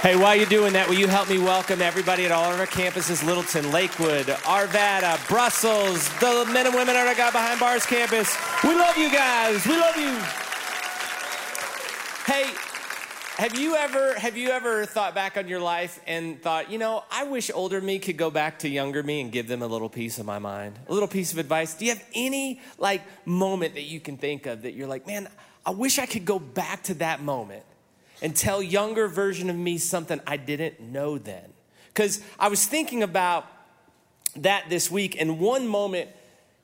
Hey, 0.00 0.14
while 0.14 0.36
you're 0.36 0.46
doing 0.46 0.74
that, 0.74 0.88
will 0.88 0.94
you 0.94 1.08
help 1.08 1.28
me 1.28 1.38
welcome 1.38 1.82
everybody 1.82 2.24
at 2.24 2.30
all 2.30 2.52
of 2.52 2.60
our 2.60 2.68
campuses 2.68 3.24
Littleton, 3.26 3.72
Lakewood, 3.72 4.26
Arvada, 4.26 5.18
Brussels, 5.28 6.08
the 6.20 6.48
men 6.52 6.66
and 6.66 6.74
women 6.76 6.94
at 6.94 7.08
our 7.08 7.16
God 7.16 7.32
Behind 7.32 7.58
Bars 7.58 7.84
campus. 7.84 8.32
We 8.62 8.76
love 8.76 8.96
you 8.96 9.10
guys. 9.10 9.66
We 9.66 9.76
love 9.76 9.96
you. 9.96 10.14
Hey, 12.32 12.54
have 13.38 13.58
you 13.58 13.74
ever 13.74 14.14
have 14.14 14.36
you 14.36 14.50
ever 14.50 14.86
thought 14.86 15.16
back 15.16 15.36
on 15.36 15.48
your 15.48 15.58
life 15.58 16.00
and 16.06 16.40
thought, 16.40 16.70
you 16.70 16.78
know, 16.78 17.02
I 17.10 17.24
wish 17.24 17.50
older 17.52 17.80
me 17.80 17.98
could 17.98 18.16
go 18.16 18.30
back 18.30 18.60
to 18.60 18.68
younger 18.68 19.02
me 19.02 19.20
and 19.20 19.32
give 19.32 19.48
them 19.48 19.62
a 19.62 19.66
little 19.66 19.88
piece 19.88 20.20
of 20.20 20.26
my 20.26 20.38
mind, 20.38 20.78
a 20.86 20.92
little 20.92 21.08
piece 21.08 21.32
of 21.32 21.38
advice? 21.38 21.74
Do 21.74 21.86
you 21.86 21.90
have 21.90 22.04
any 22.14 22.60
like 22.78 23.02
moment 23.26 23.74
that 23.74 23.82
you 23.82 23.98
can 23.98 24.16
think 24.16 24.46
of 24.46 24.62
that 24.62 24.74
you're 24.74 24.86
like, 24.86 25.08
man, 25.08 25.26
I 25.66 25.72
wish 25.72 25.98
I 25.98 26.06
could 26.06 26.24
go 26.24 26.38
back 26.38 26.84
to 26.84 26.94
that 26.94 27.20
moment 27.20 27.64
and 28.22 28.34
tell 28.34 28.62
younger 28.62 29.08
version 29.08 29.50
of 29.50 29.56
me 29.56 29.78
something 29.78 30.20
I 30.26 30.36
didn't 30.36 30.80
know 30.80 31.18
then. 31.18 31.44
Because 31.88 32.20
I 32.38 32.48
was 32.48 32.66
thinking 32.66 33.02
about 33.02 33.46
that 34.36 34.68
this 34.68 34.90
week, 34.90 35.16
and 35.20 35.38
one 35.38 35.66
moment 35.66 36.10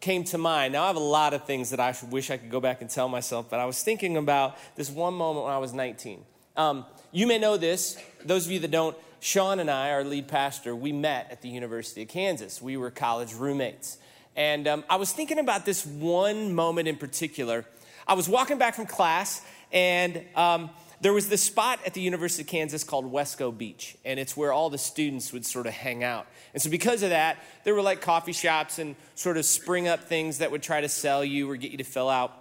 came 0.00 0.24
to 0.24 0.38
mind. 0.38 0.74
Now, 0.74 0.84
I 0.84 0.86
have 0.88 0.96
a 0.96 1.00
lot 1.00 1.32
of 1.32 1.44
things 1.44 1.70
that 1.70 1.80
I 1.80 1.94
wish 2.10 2.30
I 2.30 2.36
could 2.36 2.50
go 2.50 2.60
back 2.60 2.82
and 2.82 2.90
tell 2.90 3.08
myself, 3.08 3.46
but 3.48 3.58
I 3.58 3.64
was 3.64 3.82
thinking 3.82 4.16
about 4.16 4.58
this 4.76 4.90
one 4.90 5.14
moment 5.14 5.46
when 5.46 5.54
I 5.54 5.58
was 5.58 5.72
19. 5.72 6.22
Um, 6.56 6.84
you 7.10 7.26
may 7.26 7.38
know 7.38 7.56
this. 7.56 7.96
Those 8.24 8.46
of 8.46 8.52
you 8.52 8.58
that 8.60 8.70
don't, 8.70 8.96
Sean 9.20 9.60
and 9.60 9.70
I, 9.70 9.92
our 9.92 10.04
lead 10.04 10.28
pastor, 10.28 10.76
we 10.76 10.92
met 10.92 11.28
at 11.30 11.40
the 11.40 11.48
University 11.48 12.02
of 12.02 12.08
Kansas. 12.08 12.60
We 12.60 12.76
were 12.76 12.90
college 12.90 13.32
roommates. 13.32 13.96
And 14.36 14.68
um, 14.68 14.84
I 14.90 14.96
was 14.96 15.12
thinking 15.12 15.38
about 15.38 15.64
this 15.64 15.86
one 15.86 16.54
moment 16.54 16.86
in 16.86 16.96
particular. 16.96 17.64
I 18.06 18.14
was 18.14 18.28
walking 18.28 18.58
back 18.58 18.74
from 18.74 18.86
class, 18.86 19.40
and 19.72 20.22
um, 20.36 20.70
there 21.00 21.12
was 21.12 21.28
this 21.28 21.42
spot 21.42 21.80
at 21.86 21.94
the 21.94 22.00
University 22.00 22.42
of 22.42 22.48
Kansas 22.48 22.84
called 22.84 23.10
Wescoe 23.10 23.56
Beach, 23.56 23.96
and 24.04 24.18
it's 24.18 24.36
where 24.36 24.52
all 24.52 24.70
the 24.70 24.78
students 24.78 25.32
would 25.32 25.44
sort 25.44 25.66
of 25.66 25.72
hang 25.72 26.02
out. 26.02 26.26
And 26.52 26.62
so, 26.62 26.70
because 26.70 27.02
of 27.02 27.10
that, 27.10 27.38
there 27.64 27.74
were 27.74 27.82
like 27.82 28.00
coffee 28.00 28.32
shops 28.32 28.78
and 28.78 28.96
sort 29.14 29.36
of 29.36 29.44
spring 29.44 29.88
up 29.88 30.04
things 30.04 30.38
that 30.38 30.50
would 30.50 30.62
try 30.62 30.80
to 30.80 30.88
sell 30.88 31.24
you 31.24 31.50
or 31.50 31.56
get 31.56 31.70
you 31.70 31.78
to 31.78 31.84
fill 31.84 32.08
out, 32.08 32.32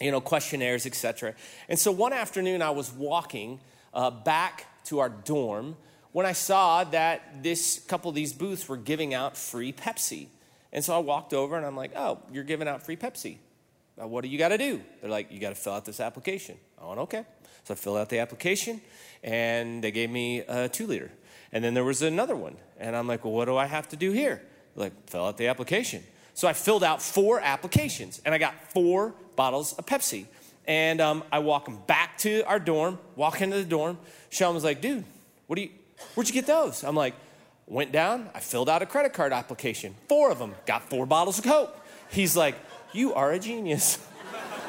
you 0.00 0.10
know, 0.10 0.20
questionnaires, 0.20 0.86
etc. 0.86 1.34
And 1.68 1.78
so, 1.78 1.92
one 1.92 2.12
afternoon, 2.12 2.62
I 2.62 2.70
was 2.70 2.92
walking 2.92 3.60
uh, 3.92 4.10
back 4.10 4.66
to 4.84 4.98
our 4.98 5.08
dorm 5.08 5.76
when 6.12 6.26
I 6.26 6.32
saw 6.32 6.84
that 6.84 7.42
this 7.42 7.80
couple 7.80 8.08
of 8.08 8.14
these 8.14 8.32
booths 8.32 8.68
were 8.68 8.76
giving 8.76 9.14
out 9.14 9.36
free 9.36 9.72
Pepsi. 9.72 10.28
And 10.72 10.84
so 10.84 10.94
I 10.94 10.98
walked 10.98 11.32
over 11.32 11.56
and 11.56 11.66
I'm 11.66 11.76
like, 11.76 11.92
oh, 11.96 12.20
you're 12.32 12.44
giving 12.44 12.68
out 12.68 12.84
free 12.84 12.96
Pepsi. 12.96 13.38
What 13.96 14.22
do 14.22 14.28
you 14.28 14.38
got 14.38 14.48
to 14.48 14.58
do? 14.58 14.82
They're 15.00 15.10
like, 15.10 15.30
you 15.30 15.38
got 15.38 15.50
to 15.50 15.54
fill 15.54 15.74
out 15.74 15.84
this 15.84 16.00
application. 16.00 16.56
I 16.80 16.86
went, 16.86 17.00
okay. 17.00 17.24
So 17.64 17.74
I 17.74 17.76
filled 17.76 17.96
out 17.96 18.08
the 18.08 18.18
application, 18.18 18.80
and 19.22 19.82
they 19.82 19.90
gave 19.90 20.10
me 20.10 20.40
a 20.40 20.68
two 20.68 20.86
liter. 20.86 21.10
And 21.52 21.62
then 21.64 21.74
there 21.74 21.84
was 21.84 22.02
another 22.02 22.36
one. 22.36 22.56
And 22.78 22.96
I'm 22.96 23.06
like, 23.06 23.24
well, 23.24 23.32
what 23.32 23.44
do 23.46 23.56
I 23.56 23.66
have 23.66 23.88
to 23.90 23.96
do 23.96 24.10
here? 24.12 24.42
They're 24.74 24.86
Like, 24.86 25.08
fill 25.08 25.24
out 25.24 25.36
the 25.36 25.46
application. 25.46 26.02
So 26.34 26.48
I 26.48 26.52
filled 26.52 26.82
out 26.82 27.00
four 27.00 27.40
applications, 27.40 28.20
and 28.24 28.34
I 28.34 28.38
got 28.38 28.54
four 28.72 29.14
bottles 29.36 29.72
of 29.74 29.86
Pepsi. 29.86 30.26
And 30.66 31.00
um, 31.00 31.22
I 31.30 31.38
walk 31.38 31.66
them 31.66 31.78
back 31.86 32.18
to 32.18 32.42
our 32.42 32.58
dorm, 32.58 32.98
walk 33.16 33.40
into 33.40 33.56
the 33.56 33.64
dorm. 33.64 33.98
Sean 34.30 34.54
was 34.54 34.64
like, 34.64 34.80
dude, 34.80 35.04
what 35.46 35.56
do 35.56 35.62
you, 35.62 35.70
where'd 36.14 36.26
you 36.26 36.34
get 36.34 36.46
those? 36.46 36.82
I'm 36.82 36.96
like, 36.96 37.14
went 37.66 37.92
down, 37.92 38.28
I 38.34 38.40
filled 38.40 38.68
out 38.68 38.82
a 38.82 38.86
credit 38.86 39.12
card 39.12 39.32
application, 39.32 39.94
four 40.08 40.30
of 40.30 40.38
them, 40.38 40.54
got 40.66 40.88
four 40.90 41.06
bottles 41.06 41.38
of 41.38 41.44
Coke. 41.44 41.78
He's 42.10 42.36
like, 42.36 42.56
you 42.94 43.14
are 43.14 43.32
a 43.32 43.38
genius. 43.38 43.98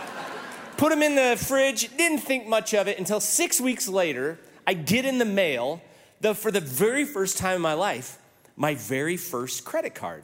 put 0.78 0.90
them 0.90 1.02
in 1.02 1.16
the 1.16 1.38
fridge, 1.38 1.96
didn't 1.98 2.20
think 2.20 2.48
much 2.48 2.74
of 2.74 2.88
it 2.88 2.98
until 2.98 3.20
six 3.20 3.60
weeks 3.62 3.88
later, 3.88 4.40
I 4.68 4.74
get 4.74 5.06
in 5.06 5.18
the 5.18 5.26
mail, 5.26 5.82
the, 6.22 6.34
for 6.34 6.52
the 6.52 6.62
very 6.62 7.06
first 7.06 7.38
time 7.38 7.58
in 7.58 7.62
my 7.62 7.74
life, 7.74 8.18
my 8.56 8.76
very 8.76 9.18
first 9.18 9.66
credit 9.66 9.96
card. 9.96 10.24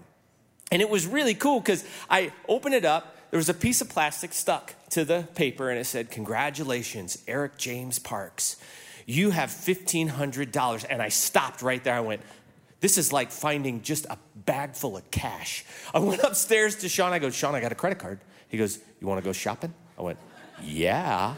And 0.71 0.81
it 0.81 0.89
was 0.89 1.05
really 1.05 1.35
cool 1.35 1.59
because 1.59 1.83
I 2.09 2.31
opened 2.47 2.75
it 2.75 2.85
up, 2.85 3.15
there 3.29 3.37
was 3.37 3.49
a 3.49 3.53
piece 3.53 3.81
of 3.81 3.89
plastic 3.89 4.33
stuck 4.33 4.73
to 4.89 5.05
the 5.05 5.27
paper, 5.35 5.69
and 5.69 5.79
it 5.79 5.85
said, 5.85 6.11
Congratulations, 6.11 7.23
Eric 7.27 7.57
James 7.57 7.99
Parks. 7.99 8.57
You 9.05 9.31
have 9.31 9.49
$1,500. 9.49 10.85
And 10.89 11.01
I 11.01 11.09
stopped 11.09 11.61
right 11.61 11.83
there. 11.83 11.95
I 11.95 12.01
went, 12.01 12.21
this 12.81 12.97
is 12.97 13.13
like 13.13 13.31
finding 13.31 13.81
just 13.81 14.05
a 14.07 14.17
bag 14.35 14.75
full 14.75 14.97
of 14.97 15.09
cash. 15.11 15.63
I 15.93 15.99
went 15.99 16.21
upstairs 16.23 16.75
to 16.77 16.89
Sean. 16.89 17.13
I 17.13 17.19
go, 17.19 17.29
Sean, 17.29 17.55
I 17.55 17.61
got 17.61 17.71
a 17.71 17.75
credit 17.75 17.99
card. 17.99 18.19
He 18.49 18.57
goes, 18.57 18.79
You 18.99 19.07
want 19.07 19.19
to 19.19 19.23
go 19.23 19.31
shopping? 19.31 19.73
I 19.97 20.01
went, 20.01 20.19
yeah. 20.61 21.35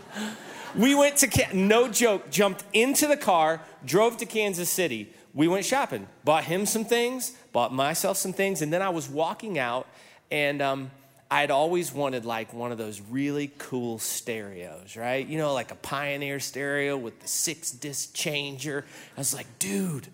We 0.75 0.95
went 0.95 1.17
to, 1.17 1.55
no 1.55 1.87
joke, 1.87 2.31
jumped 2.31 2.63
into 2.73 3.07
the 3.07 3.17
car, 3.17 3.61
drove 3.85 4.17
to 4.17 4.25
Kansas 4.25 4.69
City. 4.69 5.13
We 5.33 5.47
went 5.47 5.65
shopping, 5.65 6.07
bought 6.23 6.45
him 6.45 6.65
some 6.65 6.85
things, 6.85 7.35
bought 7.51 7.73
myself 7.73 8.17
some 8.17 8.33
things, 8.33 8.61
and 8.61 8.71
then 8.71 8.81
I 8.81 8.89
was 8.89 9.09
walking 9.09 9.59
out, 9.59 9.87
and 10.31 10.61
um, 10.61 10.91
I'd 11.29 11.51
always 11.51 11.91
wanted 11.91 12.25
like 12.25 12.53
one 12.53 12.71
of 12.71 12.77
those 12.77 13.01
really 13.01 13.51
cool 13.57 13.99
stereos, 13.99 14.95
right? 14.95 15.25
You 15.25 15.37
know, 15.37 15.53
like 15.53 15.71
a 15.71 15.75
Pioneer 15.75 16.39
stereo 16.39 16.95
with 16.97 17.19
the 17.19 17.27
six 17.27 17.71
disc 17.71 18.13
changer. 18.13 18.85
I 19.17 19.19
was 19.19 19.33
like, 19.33 19.47
dude, 19.59 20.07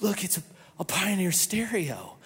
look, 0.00 0.24
it's 0.24 0.38
a, 0.38 0.42
a 0.78 0.84
Pioneer 0.84 1.32
stereo. 1.32 2.16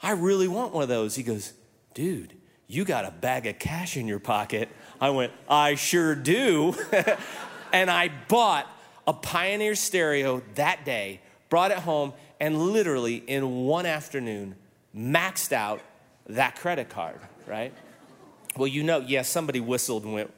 I 0.00 0.12
really 0.12 0.48
want 0.48 0.72
one 0.72 0.82
of 0.82 0.88
those. 0.88 1.14
He 1.14 1.22
goes, 1.22 1.52
dude, 1.94 2.34
you 2.66 2.84
got 2.84 3.04
a 3.04 3.10
bag 3.10 3.46
of 3.46 3.58
cash 3.58 3.96
in 3.96 4.06
your 4.06 4.20
pocket. 4.20 4.68
I 5.00 5.10
went, 5.10 5.32
I 5.48 5.74
sure 5.74 6.14
do. 6.14 6.74
and 7.72 7.90
I 7.90 8.10
bought 8.28 8.70
a 9.06 9.12
Pioneer 9.12 9.74
stereo 9.74 10.42
that 10.54 10.84
day, 10.84 11.20
brought 11.48 11.70
it 11.70 11.78
home, 11.78 12.12
and 12.38 12.58
literally 12.58 13.16
in 13.16 13.64
one 13.64 13.86
afternoon 13.86 14.54
maxed 14.94 15.52
out 15.52 15.80
that 16.28 16.56
credit 16.56 16.88
card, 16.88 17.20
right? 17.46 17.72
Well, 18.56 18.68
you 18.68 18.82
know, 18.82 18.98
yes, 18.98 19.08
yeah, 19.08 19.22
somebody 19.22 19.60
whistled 19.60 20.04
and 20.04 20.12
went, 20.12 20.32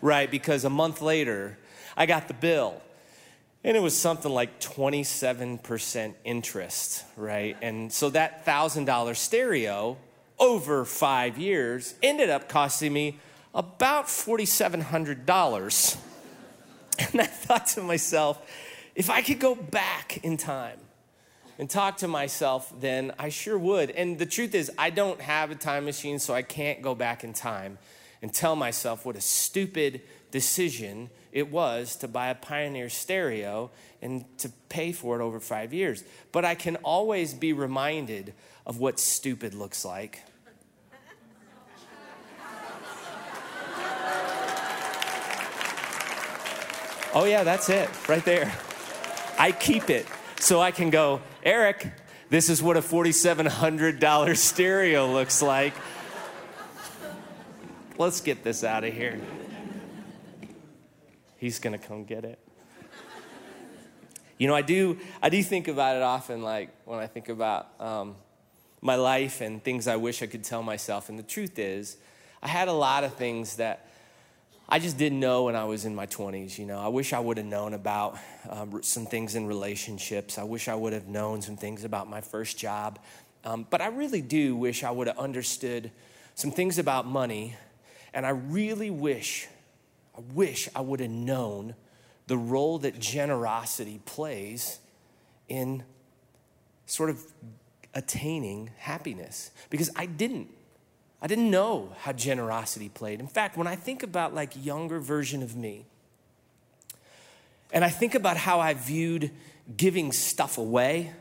right? 0.00 0.30
Because 0.30 0.64
a 0.64 0.70
month 0.70 1.02
later, 1.02 1.58
I 1.96 2.06
got 2.06 2.28
the 2.28 2.34
bill. 2.34 2.80
And 3.64 3.76
it 3.76 3.80
was 3.80 3.96
something 3.96 4.32
like 4.32 4.60
27% 4.60 6.14
interest, 6.24 7.04
right? 7.16 7.56
And 7.62 7.92
so 7.92 8.10
that 8.10 8.44
$1,000 8.44 9.16
stereo 9.16 9.96
over 10.38 10.84
five 10.84 11.38
years 11.38 11.94
ended 12.02 12.28
up 12.28 12.48
costing 12.48 12.92
me 12.92 13.18
about 13.54 14.06
$4,700. 14.06 15.96
And 16.98 17.22
I 17.22 17.24
thought 17.24 17.68
to 17.68 17.82
myself, 17.82 18.38
if 18.94 19.08
I 19.08 19.22
could 19.22 19.38
go 19.38 19.54
back 19.54 20.18
in 20.22 20.36
time 20.36 20.78
and 21.58 21.68
talk 21.68 21.96
to 21.98 22.08
myself, 22.08 22.70
then 22.80 23.12
I 23.18 23.30
sure 23.30 23.58
would. 23.58 23.90
And 23.90 24.18
the 24.18 24.26
truth 24.26 24.54
is, 24.54 24.70
I 24.76 24.90
don't 24.90 25.18
have 25.20 25.50
a 25.50 25.54
time 25.54 25.86
machine, 25.86 26.18
so 26.18 26.34
I 26.34 26.42
can't 26.42 26.82
go 26.82 26.94
back 26.94 27.24
in 27.24 27.32
time 27.32 27.78
and 28.20 28.32
tell 28.32 28.56
myself 28.56 29.06
what 29.06 29.16
a 29.16 29.22
stupid 29.22 30.02
decision 30.32 31.10
it 31.30 31.50
was 31.50 31.94
to 31.96 32.08
buy 32.08 32.28
a 32.28 32.34
Pioneer 32.34 32.88
stereo 32.88 33.70
and 34.02 34.24
to 34.38 34.50
pay 34.68 34.90
for 34.90 35.20
it 35.20 35.22
over 35.22 35.38
five 35.38 35.72
years. 35.72 36.02
But 36.32 36.44
I 36.44 36.56
can 36.56 36.76
always 36.76 37.32
be 37.32 37.52
reminded 37.52 38.34
of 38.66 38.78
what 38.78 38.98
stupid 38.98 39.54
looks 39.54 39.84
like 39.84 40.22
Oh, 47.14 47.26
yeah, 47.26 47.44
that's 47.44 47.68
it, 47.68 47.90
right 48.08 48.24
there. 48.24 48.50
I 49.38 49.52
keep 49.52 49.90
it 49.90 50.06
so 50.40 50.62
I 50.62 50.70
can 50.70 50.88
go, 50.88 51.20
Eric, 51.42 51.92
this 52.30 52.48
is 52.48 52.62
what 52.62 52.78
a 52.78 52.80
$4,700 52.80 54.36
stereo 54.38 55.12
looks 55.12 55.42
like. 55.42 55.74
Let's 57.98 58.22
get 58.22 58.42
this 58.42 58.64
out 58.64 58.84
of 58.84 58.94
here. 58.94 59.20
He's 61.42 61.58
going 61.58 61.76
to 61.76 61.84
come 61.84 62.04
get 62.04 62.24
it. 62.24 62.38
You 64.38 64.46
know, 64.46 64.54
I 64.54 64.62
do, 64.62 64.96
I 65.20 65.28
do 65.28 65.42
think 65.42 65.66
about 65.66 65.96
it 65.96 66.02
often, 66.02 66.40
like 66.40 66.70
when 66.84 67.00
I 67.00 67.08
think 67.08 67.28
about 67.28 67.68
um, 67.80 68.14
my 68.80 68.94
life 68.94 69.40
and 69.40 69.60
things 69.60 69.88
I 69.88 69.96
wish 69.96 70.22
I 70.22 70.26
could 70.26 70.44
tell 70.44 70.62
myself. 70.62 71.08
And 71.08 71.18
the 71.18 71.24
truth 71.24 71.58
is, 71.58 71.96
I 72.44 72.46
had 72.46 72.68
a 72.68 72.72
lot 72.72 73.02
of 73.02 73.14
things 73.14 73.56
that 73.56 73.88
I 74.68 74.78
just 74.78 74.96
didn't 74.96 75.18
know 75.18 75.42
when 75.46 75.56
I 75.56 75.64
was 75.64 75.84
in 75.84 75.96
my 75.96 76.06
20s. 76.06 76.58
You 76.58 76.66
know, 76.66 76.78
I 76.78 76.86
wish 76.86 77.12
I 77.12 77.18
would 77.18 77.38
have 77.38 77.46
known 77.46 77.74
about 77.74 78.16
um, 78.48 78.80
some 78.84 79.04
things 79.04 79.34
in 79.34 79.48
relationships. 79.48 80.38
I 80.38 80.44
wish 80.44 80.68
I 80.68 80.76
would 80.76 80.92
have 80.92 81.08
known 81.08 81.42
some 81.42 81.56
things 81.56 81.82
about 81.82 82.08
my 82.08 82.20
first 82.20 82.56
job. 82.56 83.00
Um, 83.44 83.66
but 83.68 83.80
I 83.80 83.88
really 83.88 84.22
do 84.22 84.54
wish 84.54 84.84
I 84.84 84.92
would 84.92 85.08
have 85.08 85.18
understood 85.18 85.90
some 86.36 86.52
things 86.52 86.78
about 86.78 87.04
money. 87.04 87.56
And 88.14 88.24
I 88.24 88.30
really 88.30 88.90
wish, 88.90 89.48
I 90.16 90.20
wish 90.34 90.68
I 90.74 90.80
would 90.80 91.00
have 91.00 91.10
known 91.10 91.74
the 92.26 92.36
role 92.36 92.78
that 92.78 92.98
generosity 92.98 94.00
plays 94.04 94.78
in 95.48 95.82
sort 96.86 97.10
of 97.10 97.20
attaining 97.94 98.70
happiness 98.78 99.50
because 99.70 99.90
I 99.96 100.06
didn't. 100.06 100.48
I 101.20 101.26
didn't 101.28 101.50
know 101.50 101.94
how 102.00 102.12
generosity 102.12 102.88
played. 102.88 103.20
In 103.20 103.28
fact, 103.28 103.56
when 103.56 103.66
I 103.66 103.76
think 103.76 104.02
about 104.02 104.34
like 104.34 104.52
younger 104.64 104.98
version 104.98 105.42
of 105.42 105.54
me, 105.54 105.86
and 107.72 107.84
I 107.84 107.90
think 107.90 108.14
about 108.14 108.36
how 108.36 108.60
I 108.60 108.74
viewed 108.74 109.30
giving 109.76 110.12
stuff 110.12 110.58
away, 110.58 111.12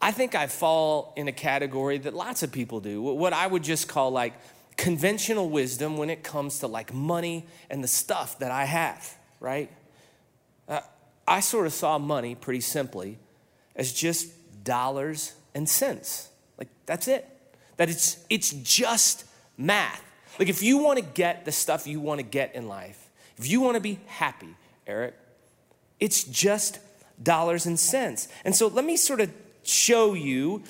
I 0.00 0.10
think 0.10 0.34
I 0.34 0.48
fall 0.48 1.12
in 1.16 1.28
a 1.28 1.32
category 1.32 1.98
that 1.98 2.14
lots 2.14 2.42
of 2.42 2.50
people 2.50 2.80
do, 2.80 3.00
what 3.00 3.32
I 3.32 3.46
would 3.46 3.62
just 3.62 3.86
call 3.86 4.10
like 4.10 4.32
conventional 4.76 5.48
wisdom 5.48 5.96
when 5.96 6.10
it 6.10 6.22
comes 6.22 6.60
to 6.60 6.66
like 6.66 6.92
money 6.92 7.46
and 7.70 7.82
the 7.82 7.88
stuff 7.88 8.38
that 8.38 8.50
I 8.50 8.64
have, 8.64 9.16
right? 9.40 9.70
Uh, 10.68 10.80
I 11.26 11.40
sort 11.40 11.66
of 11.66 11.72
saw 11.72 11.98
money 11.98 12.34
pretty 12.34 12.60
simply 12.60 13.18
as 13.76 13.92
just 13.92 14.28
dollars 14.64 15.34
and 15.54 15.68
cents. 15.68 16.28
Like 16.58 16.68
that's 16.86 17.08
it. 17.08 17.28
That 17.76 17.88
it's 17.90 18.18
it's 18.28 18.50
just 18.50 19.24
math. 19.56 20.02
Like 20.38 20.48
if 20.48 20.62
you 20.62 20.78
want 20.78 20.98
to 20.98 21.04
get 21.04 21.44
the 21.44 21.52
stuff 21.52 21.86
you 21.86 22.00
want 22.00 22.20
to 22.20 22.26
get 22.26 22.54
in 22.54 22.68
life, 22.68 23.10
if 23.36 23.48
you 23.48 23.60
want 23.60 23.74
to 23.74 23.80
be 23.80 24.00
happy, 24.06 24.54
Eric, 24.86 25.14
it's 26.00 26.24
just 26.24 26.78
dollars 27.22 27.66
and 27.66 27.78
cents. 27.78 28.28
And 28.44 28.54
so 28.54 28.66
let 28.68 28.84
me 28.84 28.96
sort 28.96 29.20
of 29.20 29.32
show 29.62 30.14
you 30.14 30.62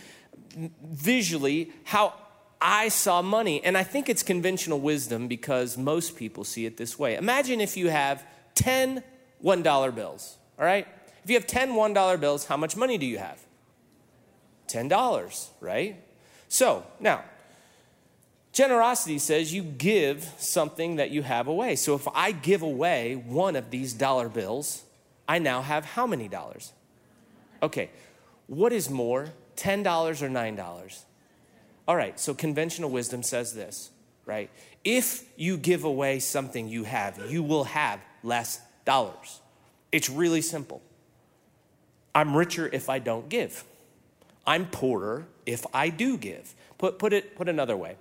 visually 0.82 1.72
how 1.84 2.14
I 2.62 2.88
saw 2.88 3.20
money. 3.20 3.62
And 3.64 3.76
I 3.76 3.82
think 3.82 4.08
it's 4.08 4.22
conventional 4.22 4.80
wisdom 4.80 5.26
because 5.26 5.76
most 5.76 6.16
people 6.16 6.44
see 6.44 6.64
it 6.64 6.76
this 6.76 6.98
way. 6.98 7.16
Imagine 7.16 7.60
if 7.60 7.76
you 7.76 7.88
have 7.88 8.24
10 8.54 9.02
$1 9.42 9.94
bills, 9.94 10.36
all 10.58 10.64
right? 10.64 10.86
If 11.24 11.30
you 11.30 11.36
have 11.36 11.46
10 11.46 11.72
$1 11.72 12.20
bills, 12.20 12.44
how 12.46 12.56
much 12.56 12.76
money 12.76 12.96
do 12.96 13.06
you 13.06 13.18
have? 13.18 13.40
$10, 14.68 15.48
right? 15.60 16.00
So 16.48 16.86
now, 17.00 17.24
generosity 18.52 19.18
says 19.18 19.52
you 19.52 19.62
give 19.62 20.24
something 20.38 20.96
that 20.96 21.10
you 21.10 21.22
have 21.22 21.48
away. 21.48 21.76
So 21.76 21.94
if 21.94 22.06
I 22.14 22.30
give 22.32 22.62
away 22.62 23.16
one 23.16 23.56
of 23.56 23.70
these 23.70 23.92
dollar 23.92 24.28
bills, 24.28 24.84
I 25.28 25.38
now 25.40 25.62
have 25.62 25.84
how 25.84 26.06
many 26.06 26.28
dollars? 26.28 26.72
Okay, 27.62 27.90
what 28.46 28.72
is 28.72 28.88
more, 28.88 29.28
$10 29.56 29.80
or 30.22 30.28
$9? 30.28 31.04
All 31.86 31.96
right, 31.96 32.18
so 32.18 32.34
conventional 32.34 32.90
wisdom 32.90 33.22
says 33.22 33.54
this, 33.54 33.90
right? 34.24 34.50
If 34.84 35.24
you 35.36 35.56
give 35.56 35.84
away 35.84 36.20
something 36.20 36.68
you 36.68 36.84
have, 36.84 37.30
you 37.30 37.42
will 37.42 37.64
have 37.64 38.00
less 38.22 38.60
dollars. 38.84 39.40
It's 39.90 40.08
really 40.08 40.42
simple. 40.42 40.80
I'm 42.14 42.36
richer 42.36 42.68
if 42.72 42.88
I 42.88 42.98
don't 42.98 43.28
give. 43.28 43.64
I'm 44.46 44.66
poorer 44.66 45.26
if 45.46 45.64
I 45.72 45.88
do 45.88 46.16
give. 46.16 46.54
Put, 46.78 46.98
put, 46.98 47.12
it, 47.12 47.36
put 47.36 47.48
another 47.48 47.76
way. 47.76 47.96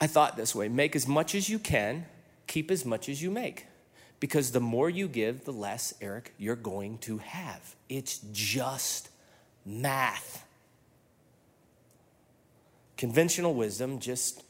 I 0.00 0.06
thought 0.06 0.36
this 0.36 0.54
way 0.54 0.68
make 0.68 0.94
as 0.94 1.06
much 1.06 1.34
as 1.34 1.48
you 1.48 1.58
can, 1.58 2.06
keep 2.46 2.70
as 2.70 2.84
much 2.84 3.08
as 3.08 3.22
you 3.22 3.30
make. 3.30 3.66
Because 4.20 4.50
the 4.50 4.60
more 4.60 4.90
you 4.90 5.06
give, 5.06 5.44
the 5.44 5.52
less, 5.52 5.94
Eric, 6.00 6.34
you're 6.38 6.56
going 6.56 6.98
to 6.98 7.18
have. 7.18 7.76
It's 7.88 8.18
just 8.32 9.10
math. 9.64 10.44
Conventional 12.98 13.54
wisdom 13.54 14.00
just 14.00 14.42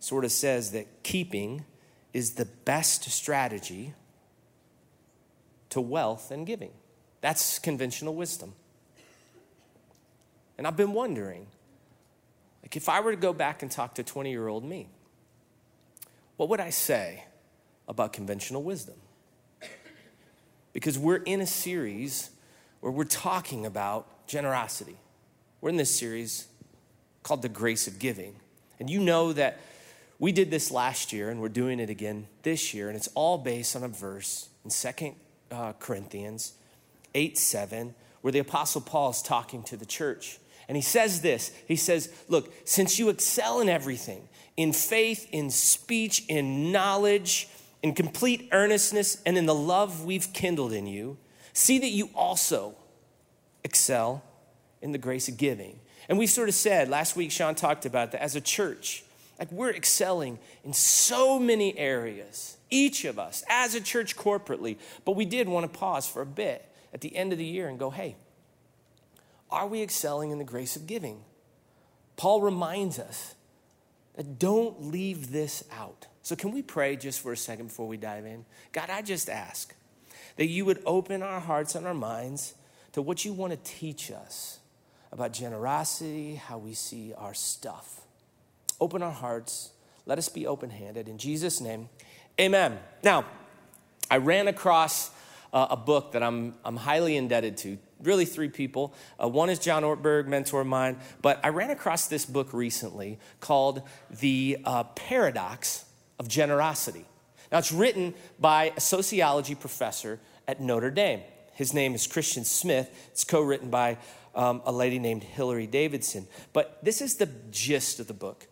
sort 0.00 0.24
of 0.24 0.32
says 0.32 0.72
that 0.72 1.04
keeping 1.04 1.64
is 2.12 2.32
the 2.32 2.44
best 2.44 3.04
strategy 3.04 3.94
to 5.70 5.80
wealth 5.80 6.32
and 6.32 6.44
giving. 6.44 6.72
That's 7.20 7.60
conventional 7.60 8.16
wisdom. 8.16 8.54
And 10.58 10.66
I've 10.66 10.76
been 10.76 10.92
wondering 10.92 11.46
like, 12.62 12.76
if 12.76 12.88
I 12.88 13.00
were 13.00 13.12
to 13.12 13.16
go 13.16 13.32
back 13.32 13.62
and 13.62 13.70
talk 13.70 13.94
to 13.94 14.02
20 14.02 14.30
year 14.30 14.48
old 14.48 14.64
me, 14.64 14.88
what 16.36 16.48
would 16.48 16.60
I 16.60 16.70
say 16.70 17.24
about 17.86 18.12
conventional 18.12 18.64
wisdom? 18.64 18.96
because 20.72 20.98
we're 20.98 21.22
in 21.22 21.40
a 21.40 21.46
series 21.46 22.30
where 22.80 22.90
we're 22.90 23.04
talking 23.04 23.64
about 23.64 24.26
generosity. 24.26 24.96
We're 25.60 25.70
in 25.70 25.76
this 25.76 25.96
series 25.96 26.48
called 27.22 27.42
The 27.42 27.48
Grace 27.48 27.86
of 27.86 27.98
Giving. 27.98 28.36
And 28.80 28.90
you 28.90 29.00
know 29.00 29.32
that 29.32 29.60
we 30.18 30.32
did 30.32 30.50
this 30.50 30.70
last 30.70 31.12
year 31.12 31.30
and 31.30 31.40
we're 31.40 31.48
doing 31.48 31.80
it 31.80 31.90
again 31.90 32.26
this 32.42 32.74
year, 32.74 32.88
and 32.88 32.96
it's 32.96 33.08
all 33.14 33.38
based 33.38 33.76
on 33.76 33.82
a 33.82 33.88
verse 33.88 34.48
in 34.64 34.70
Second 34.70 35.16
uh, 35.50 35.72
Corinthians 35.74 36.54
8 37.14 37.36
7, 37.36 37.94
where 38.20 38.32
the 38.32 38.38
Apostle 38.38 38.80
Paul 38.80 39.10
is 39.10 39.22
talking 39.22 39.62
to 39.64 39.76
the 39.76 39.86
church. 39.86 40.38
And 40.68 40.76
he 40.76 40.82
says 40.82 41.20
this 41.20 41.52
He 41.66 41.76
says, 41.76 42.08
Look, 42.28 42.52
since 42.64 42.98
you 42.98 43.08
excel 43.08 43.60
in 43.60 43.68
everything, 43.68 44.28
in 44.56 44.72
faith, 44.72 45.28
in 45.32 45.50
speech, 45.50 46.24
in 46.28 46.72
knowledge, 46.72 47.48
in 47.82 47.94
complete 47.94 48.48
earnestness 48.52 49.20
and 49.26 49.36
in 49.36 49.46
the 49.46 49.54
love 49.54 50.04
we've 50.04 50.32
kindled 50.32 50.72
in 50.72 50.86
you, 50.86 51.18
see 51.52 51.78
that 51.78 51.88
you 51.88 52.10
also 52.14 52.74
excel 53.64 54.22
in 54.80 54.92
the 54.92 54.98
grace 54.98 55.28
of 55.28 55.36
giving. 55.36 55.78
And 56.12 56.18
we've 56.18 56.28
sort 56.28 56.50
of 56.50 56.54
said, 56.54 56.90
last 56.90 57.16
week 57.16 57.30
Sean 57.30 57.54
talked 57.54 57.86
about 57.86 58.12
that 58.12 58.20
as 58.20 58.36
a 58.36 58.40
church, 58.42 59.02
like 59.38 59.50
we're 59.50 59.70
excelling 59.70 60.38
in 60.62 60.74
so 60.74 61.38
many 61.38 61.74
areas, 61.78 62.58
each 62.68 63.06
of 63.06 63.18
us 63.18 63.42
as 63.48 63.74
a 63.74 63.80
church 63.80 64.14
corporately. 64.14 64.76
But 65.06 65.16
we 65.16 65.24
did 65.24 65.48
want 65.48 65.72
to 65.72 65.78
pause 65.78 66.06
for 66.06 66.20
a 66.20 66.26
bit 66.26 66.68
at 66.92 67.00
the 67.00 67.16
end 67.16 67.32
of 67.32 67.38
the 67.38 67.46
year 67.46 67.66
and 67.66 67.78
go, 67.78 67.88
hey, 67.88 68.16
are 69.50 69.66
we 69.66 69.80
excelling 69.80 70.32
in 70.32 70.36
the 70.36 70.44
grace 70.44 70.76
of 70.76 70.86
giving? 70.86 71.22
Paul 72.16 72.42
reminds 72.42 72.98
us 72.98 73.34
that 74.14 74.38
don't 74.38 74.90
leave 74.92 75.32
this 75.32 75.64
out. 75.72 76.08
So, 76.20 76.36
can 76.36 76.52
we 76.52 76.60
pray 76.60 76.96
just 76.96 77.20
for 77.20 77.32
a 77.32 77.38
second 77.38 77.68
before 77.68 77.88
we 77.88 77.96
dive 77.96 78.26
in? 78.26 78.44
God, 78.72 78.90
I 78.90 79.00
just 79.00 79.30
ask 79.30 79.74
that 80.36 80.48
you 80.48 80.66
would 80.66 80.82
open 80.84 81.22
our 81.22 81.40
hearts 81.40 81.74
and 81.74 81.86
our 81.86 81.94
minds 81.94 82.52
to 82.92 83.00
what 83.00 83.24
you 83.24 83.32
want 83.32 83.54
to 83.54 83.58
teach 83.72 84.10
us 84.10 84.58
about 85.12 85.32
generosity, 85.32 86.36
how 86.36 86.58
we 86.58 86.72
see 86.74 87.12
our 87.16 87.34
stuff. 87.34 88.00
Open 88.80 89.02
our 89.02 89.12
hearts. 89.12 89.70
Let 90.06 90.18
us 90.18 90.28
be 90.28 90.46
open 90.46 90.70
handed. 90.70 91.06
In 91.06 91.18
Jesus' 91.18 91.60
name, 91.60 91.88
amen. 92.40 92.78
Now, 93.04 93.26
I 94.10 94.16
ran 94.16 94.48
across 94.48 95.10
uh, 95.52 95.68
a 95.70 95.76
book 95.76 96.12
that 96.12 96.22
I'm, 96.22 96.54
I'm 96.64 96.76
highly 96.76 97.16
indebted 97.16 97.58
to. 97.58 97.78
Really, 98.02 98.24
three 98.24 98.48
people. 98.48 98.94
Uh, 99.22 99.28
one 99.28 99.48
is 99.48 99.58
John 99.58 99.84
Ortberg, 99.84 100.26
mentor 100.26 100.62
of 100.62 100.66
mine, 100.66 100.98
but 101.20 101.38
I 101.44 101.50
ran 101.50 101.70
across 101.70 102.08
this 102.08 102.24
book 102.26 102.52
recently 102.52 103.18
called 103.38 103.82
The 104.10 104.58
uh, 104.64 104.84
Paradox 104.84 105.84
of 106.18 106.26
generosity. 106.26 107.04
Now, 107.52 107.58
it's 107.58 107.70
written 107.70 108.14
by 108.40 108.72
a 108.76 108.80
sociology 108.80 109.54
professor 109.54 110.18
at 110.48 110.60
Notre 110.60 110.90
Dame. 110.90 111.20
His 111.54 111.74
name 111.74 111.94
is 111.94 112.06
Christian 112.06 112.44
Smith. 112.44 112.90
It's 113.12 113.24
co 113.24 113.42
written 113.42 113.68
by 113.68 113.98
um, 114.34 114.62
a 114.64 114.72
lady 114.72 114.98
named 114.98 115.22
Hilary 115.22 115.66
Davidson. 115.66 116.26
But 116.52 116.78
this 116.82 117.00
is 117.00 117.16
the 117.16 117.28
gist 117.50 118.00
of 118.00 118.06
the 118.06 118.14
book. 118.14 118.46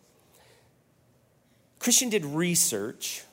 Christian 1.79 2.09
did 2.09 2.25
research, 2.25 3.23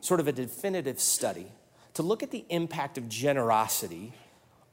sort 0.00 0.20
of 0.20 0.26
a 0.26 0.32
definitive 0.32 1.00
study, 1.00 1.46
to 1.94 2.02
look 2.02 2.22
at 2.22 2.30
the 2.30 2.44
impact 2.48 2.98
of 2.98 3.08
generosity 3.08 4.12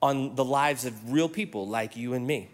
on 0.02 0.36
the 0.36 0.44
lives 0.44 0.86
of 0.86 1.12
real 1.12 1.30
people 1.30 1.68
like 1.68 1.96
you 1.96 2.14
and 2.14 2.26
me. 2.26 2.50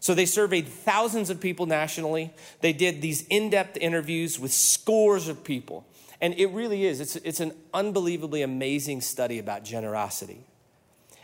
So 0.00 0.12
they 0.12 0.26
surveyed 0.26 0.68
thousands 0.68 1.30
of 1.30 1.40
people 1.40 1.64
nationally. 1.64 2.30
They 2.60 2.74
did 2.74 3.00
these 3.00 3.26
in 3.28 3.48
depth 3.48 3.78
interviews 3.78 4.38
with 4.38 4.52
scores 4.52 5.28
of 5.28 5.42
people. 5.42 5.86
And 6.20 6.34
it 6.34 6.48
really 6.48 6.84
is, 6.84 7.00
it's, 7.00 7.16
it's 7.16 7.40
an 7.40 7.54
unbelievably 7.72 8.42
amazing 8.42 9.00
study 9.00 9.38
about 9.38 9.64
generosity. 9.64 10.44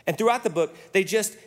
And 0.07 0.17
throughout 0.17 0.43
the 0.43 0.49
book, 0.49 0.75
they 0.93 1.03
just 1.03 1.37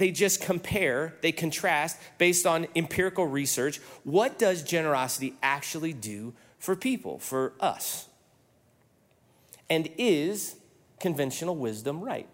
they 0.00 0.10
just 0.10 0.40
compare, 0.40 1.14
they 1.20 1.30
contrast 1.30 1.96
based 2.18 2.46
on 2.46 2.66
empirical 2.74 3.26
research. 3.26 3.78
What 4.02 4.38
does 4.38 4.64
generosity 4.64 5.34
actually 5.42 5.92
do 5.92 6.34
for 6.58 6.74
people, 6.74 7.20
for 7.20 7.52
us? 7.60 8.08
And 9.68 9.88
is 9.96 10.56
conventional 10.98 11.54
wisdom 11.54 12.00
right? 12.00 12.26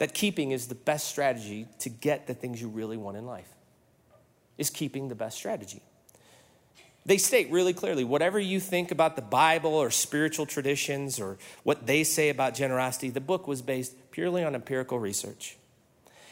that 0.00 0.14
keeping 0.14 0.50
is 0.50 0.66
the 0.66 0.74
best 0.74 1.08
strategy 1.08 1.66
to 1.78 1.90
get 1.90 2.26
the 2.26 2.32
things 2.32 2.60
you 2.60 2.68
really 2.68 2.96
want 2.96 3.18
in 3.18 3.26
life. 3.26 3.48
Is 4.56 4.70
keeping 4.70 5.08
the 5.08 5.14
best 5.14 5.36
strategy. 5.36 5.82
They 7.04 7.18
state 7.18 7.50
really 7.50 7.74
clearly 7.74 8.02
whatever 8.04 8.38
you 8.38 8.60
think 8.60 8.90
about 8.90 9.14
the 9.14 9.22
Bible 9.22 9.74
or 9.74 9.90
spiritual 9.90 10.46
traditions 10.46 11.20
or 11.20 11.36
what 11.64 11.86
they 11.86 12.02
say 12.02 12.30
about 12.30 12.54
generosity, 12.54 13.10
the 13.10 13.20
book 13.20 13.46
was 13.46 13.60
based 13.60 13.94
purely 14.10 14.42
on 14.42 14.54
empirical 14.54 14.98
research. 14.98 15.58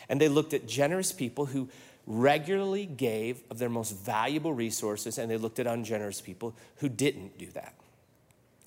And 0.09 0.21
they 0.21 0.29
looked 0.29 0.55
at 0.55 0.67
generous 0.67 1.13
people 1.13 1.47
who 1.47 1.69
regularly 2.07 2.87
gave 2.87 3.43
of 3.51 3.59
their 3.59 3.69
most 3.69 3.97
valuable 3.97 4.53
resources, 4.53 5.19
and 5.19 5.31
they 5.31 5.37
looked 5.37 5.59
at 5.59 5.67
ungenerous 5.67 6.21
people 6.21 6.55
who 6.77 6.89
didn't 6.89 7.39
do 7.39 7.47
that. 7.53 7.75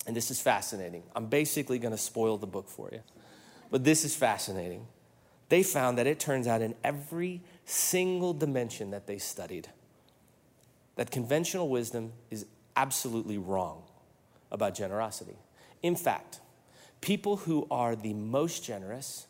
And 0.06 0.16
this 0.16 0.30
is 0.30 0.40
fascinating. 0.40 1.02
I'm 1.14 1.26
basically 1.26 1.78
going 1.78 1.92
to 1.92 1.98
spoil 1.98 2.36
the 2.36 2.46
book 2.46 2.68
for 2.68 2.88
you. 2.92 3.00
But 3.70 3.84
this 3.84 4.04
is 4.04 4.14
fascinating. 4.14 4.86
They 5.48 5.62
found 5.62 5.98
that 5.98 6.06
it 6.06 6.20
turns 6.20 6.46
out 6.46 6.62
in 6.62 6.74
every 6.84 7.42
single 7.64 8.32
dimension 8.32 8.90
that 8.90 9.06
they 9.06 9.18
studied, 9.18 9.68
that 10.96 11.10
conventional 11.10 11.68
wisdom 11.68 12.12
is 12.30 12.46
absolutely 12.76 13.38
wrong 13.38 13.82
about 14.50 14.74
generosity. 14.74 15.36
In 15.82 15.96
fact, 15.96 16.40
People 17.02 17.38
who 17.38 17.66
are 17.68 17.96
the 17.96 18.14
most 18.14 18.64
generous, 18.64 19.26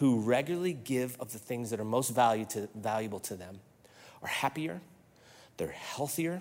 who 0.00 0.18
regularly 0.20 0.72
give 0.72 1.16
of 1.20 1.30
the 1.32 1.38
things 1.38 1.70
that 1.70 1.78
are 1.78 1.84
most 1.84 2.14
to, 2.14 2.68
valuable 2.74 3.20
to 3.20 3.36
them, 3.36 3.60
are 4.22 4.28
happier, 4.28 4.80
they're 5.58 5.68
healthier, 5.68 6.40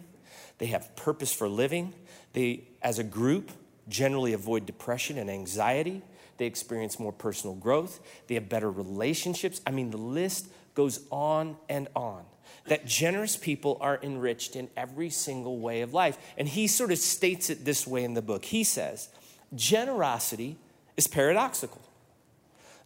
they 0.59 0.67
have 0.67 0.95
purpose 0.95 1.33
for 1.33 1.49
living. 1.49 1.93
They, 2.33 2.63
as 2.81 2.99
a 2.99 3.03
group, 3.03 3.51
generally 3.87 4.33
avoid 4.33 4.65
depression 4.65 5.17
and 5.17 5.29
anxiety. 5.29 6.01
They 6.37 6.45
experience 6.45 6.99
more 6.99 7.11
personal 7.11 7.55
growth. 7.55 7.99
They 8.27 8.35
have 8.35 8.47
better 8.47 8.69
relationships. 8.69 9.61
I 9.67 9.71
mean, 9.71 9.91
the 9.91 9.97
list 9.97 10.47
goes 10.73 11.01
on 11.09 11.57
and 11.67 11.87
on. 11.95 12.23
That 12.67 12.85
generous 12.85 13.35
people 13.35 13.77
are 13.81 13.99
enriched 14.01 14.55
in 14.55 14.69
every 14.77 15.09
single 15.09 15.59
way 15.59 15.81
of 15.81 15.93
life. 15.93 16.17
And 16.37 16.47
he 16.47 16.67
sort 16.67 16.91
of 16.91 16.97
states 16.97 17.49
it 17.49 17.65
this 17.65 17.87
way 17.87 18.03
in 18.03 18.13
the 18.13 18.21
book. 18.21 18.45
He 18.45 18.63
says, 18.63 19.09
generosity 19.55 20.57
is 20.95 21.07
paradoxical. 21.07 21.81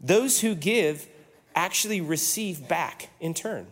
Those 0.03 0.41
who 0.41 0.53
give 0.53 1.07
actually 1.55 2.01
receive 2.01 2.67
back 2.67 3.09
in 3.19 3.33
turn. 3.33 3.67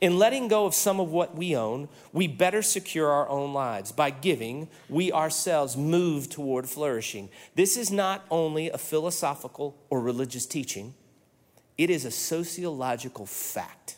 In 0.00 0.18
letting 0.18 0.46
go 0.46 0.66
of 0.66 0.74
some 0.74 1.00
of 1.00 1.10
what 1.10 1.36
we 1.36 1.56
own, 1.56 1.88
we 2.12 2.28
better 2.28 2.62
secure 2.62 3.10
our 3.10 3.28
own 3.28 3.52
lives. 3.52 3.90
By 3.90 4.10
giving, 4.10 4.68
we 4.88 5.10
ourselves 5.10 5.76
move 5.76 6.30
toward 6.30 6.68
flourishing. 6.68 7.28
This 7.56 7.76
is 7.76 7.90
not 7.90 8.24
only 8.30 8.70
a 8.70 8.78
philosophical 8.78 9.76
or 9.90 10.00
religious 10.00 10.46
teaching, 10.46 10.94
it 11.76 11.90
is 11.90 12.04
a 12.04 12.10
sociological 12.12 13.26
fact. 13.26 13.96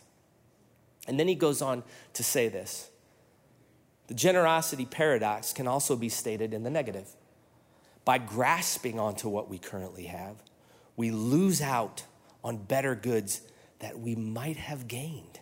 And 1.07 1.21
then 1.21 1.29
he 1.29 1.35
goes 1.35 1.61
on 1.61 1.83
to 2.15 2.25
say 2.25 2.49
this 2.49 2.91
the 4.07 4.15
generosity 4.15 4.87
paradox 4.87 5.53
can 5.53 5.67
also 5.67 5.97
be 5.97 6.09
stated 6.09 6.55
in 6.55 6.63
the 6.63 6.71
negative. 6.71 7.09
By 8.05 8.19
grasping 8.19 8.99
onto 8.99 9.29
what 9.29 9.49
we 9.49 9.59
currently 9.59 10.05
have, 10.05 10.37
we 11.03 11.11
lose 11.11 11.61
out 11.61 12.05
on 12.45 12.57
better 12.57 12.95
goods 12.95 13.41
that 13.81 13.99
we 13.99 14.15
might 14.15 14.57
have 14.57 14.87
gained. 14.87 15.41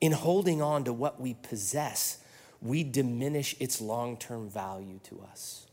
In 0.00 0.12
holding 0.12 0.62
on 0.62 0.84
to 0.84 0.92
what 0.94 1.20
we 1.20 1.34
possess, 1.34 2.16
we 2.62 2.82
diminish 2.82 3.54
its 3.60 3.78
long 3.78 4.16
term 4.16 4.48
value 4.48 5.00
to 5.04 5.22
us. 5.30 5.66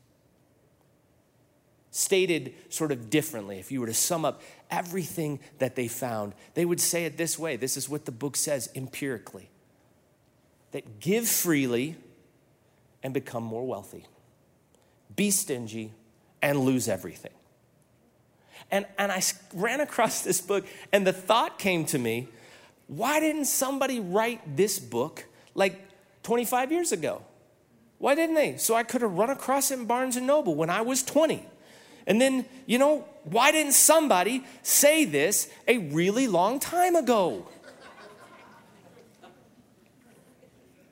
Stated 1.90 2.54
sort 2.68 2.92
of 2.92 3.10
differently, 3.10 3.60
if 3.60 3.72
you 3.72 3.80
were 3.80 3.88
to 3.88 3.94
sum 3.94 4.26
up 4.26 4.42
everything 4.70 5.40
that 5.60 5.78
they 5.78 5.88
found, 5.88 6.34
they 6.54 6.66
would 6.66 6.82
say 6.82 7.06
it 7.06 7.16
this 7.16 7.40
way. 7.40 7.56
This 7.56 7.78
is 7.78 7.88
what 7.88 8.04
the 8.04 8.12
book 8.12 8.36
says 8.36 8.70
empirically 8.76 9.50
that 10.74 11.00
give 11.00 11.30
freely 11.30 11.96
and 13.02 13.14
become 13.14 13.44
more 13.44 13.66
wealthy, 13.66 14.06
be 15.16 15.32
stingy 15.32 15.94
and 16.42 16.60
lose 16.60 16.90
everything. 16.90 17.32
And, 18.72 18.86
and 18.98 19.12
I 19.12 19.22
ran 19.54 19.82
across 19.82 20.22
this 20.22 20.42
book, 20.42 20.66
and 20.92 21.06
the 21.06 21.14
thought 21.14 21.60
came 21.60 21.86
to 21.86 22.00
me 22.00 22.28
why 22.88 23.20
didn't 23.20 23.46
somebody 23.46 24.00
write 24.00 24.56
this 24.56 24.80
book 24.80 25.26
like 25.56 25.82
25 26.24 26.72
years 26.72 26.92
ago? 26.92 27.22
Why 27.98 28.16
didn't 28.16 28.36
they? 28.36 28.58
So 28.58 28.76
I 28.76 28.84
could 28.84 29.02
have 29.02 29.14
run 29.14 29.30
across 29.30 29.72
it 29.72 29.80
in 29.80 29.86
Barnes 29.86 30.16
and 30.16 30.28
Noble 30.28 30.56
when 30.56 30.70
I 30.70 30.82
was 30.82 31.02
20. 31.02 31.44
And 32.08 32.22
then, 32.22 32.46
you 32.68 32.78
know, 32.78 33.06
why 33.24 33.52
didn't 33.52 33.74
somebody 33.74 34.44
say 34.62 35.06
this 35.06 35.50
a 35.68 35.80
really 35.80 36.28
long 36.28 36.60
time 36.60 36.96
ago? 36.96 37.48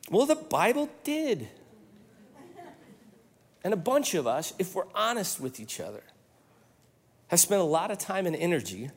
Well, 0.10 0.26
the 0.26 0.36
Bible 0.36 0.90
did. 1.04 1.48
And 3.64 3.74
a 3.74 3.78
bunch 3.78 4.14
of 4.14 4.28
us, 4.28 4.54
if 4.60 4.76
we're 4.76 4.88
honest 4.94 5.40
with 5.40 5.60
each 5.60 5.80
other, 5.80 6.04
have 7.34 7.40
spent 7.40 7.62
a 7.62 7.66
lot 7.66 7.90
of 7.90 7.98
time 7.98 8.28
and 8.28 8.36
energy 8.36 8.92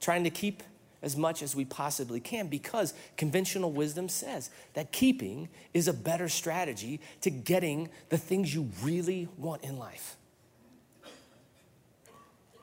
trying 0.00 0.24
to 0.24 0.30
keep 0.30 0.62
as 1.02 1.16
much 1.16 1.42
as 1.42 1.54
we 1.54 1.64
possibly 1.64 2.20
can 2.20 2.46
because 2.46 2.94
conventional 3.16 3.72
wisdom 3.72 4.08
says 4.08 4.48
that 4.74 4.92
keeping 4.92 5.48
is 5.72 5.88
a 5.88 5.92
better 5.92 6.28
strategy 6.28 7.00
to 7.20 7.30
getting 7.30 7.90
the 8.08 8.16
things 8.16 8.54
you 8.54 8.70
really 8.82 9.28
want 9.36 9.62
in 9.64 9.76
life. 9.76 10.16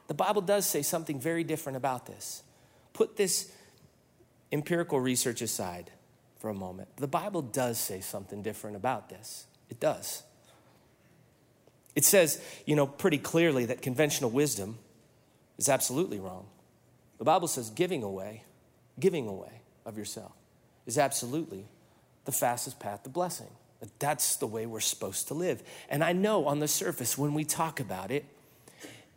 The 0.07 0.13
Bible 0.13 0.41
does 0.41 0.65
say 0.65 0.81
something 0.81 1.19
very 1.19 1.43
different 1.43 1.77
about 1.77 2.05
this. 2.05 2.43
Put 2.93 3.17
this 3.17 3.51
empirical 4.51 4.99
research 4.99 5.41
aside 5.41 5.91
for 6.39 6.49
a 6.49 6.53
moment. 6.53 6.89
The 6.97 7.07
Bible 7.07 7.41
does 7.41 7.77
say 7.77 8.01
something 8.01 8.41
different 8.41 8.75
about 8.75 9.09
this. 9.09 9.45
It 9.69 9.79
does. 9.79 10.23
It 11.95 12.05
says, 12.05 12.41
you 12.65 12.75
know, 12.75 12.87
pretty 12.87 13.17
clearly 13.17 13.65
that 13.65 13.81
conventional 13.81 14.29
wisdom 14.29 14.77
is 15.57 15.69
absolutely 15.69 16.19
wrong. 16.19 16.47
The 17.17 17.25
Bible 17.25 17.47
says 17.47 17.69
giving 17.69 18.03
away, 18.03 18.43
giving 18.99 19.27
away 19.27 19.61
of 19.85 19.97
yourself 19.97 20.31
is 20.85 20.97
absolutely 20.97 21.65
the 22.25 22.31
fastest 22.31 22.79
path 22.79 23.03
to 23.03 23.09
blessing. 23.09 23.49
That's 23.99 24.35
the 24.35 24.47
way 24.47 24.65
we're 24.65 24.79
supposed 24.79 25.27
to 25.29 25.33
live. 25.33 25.63
And 25.89 26.03
I 26.03 26.13
know 26.13 26.45
on 26.45 26.59
the 26.59 26.67
surface, 26.67 27.17
when 27.17 27.33
we 27.33 27.43
talk 27.43 27.79
about 27.79 28.11
it, 28.11 28.25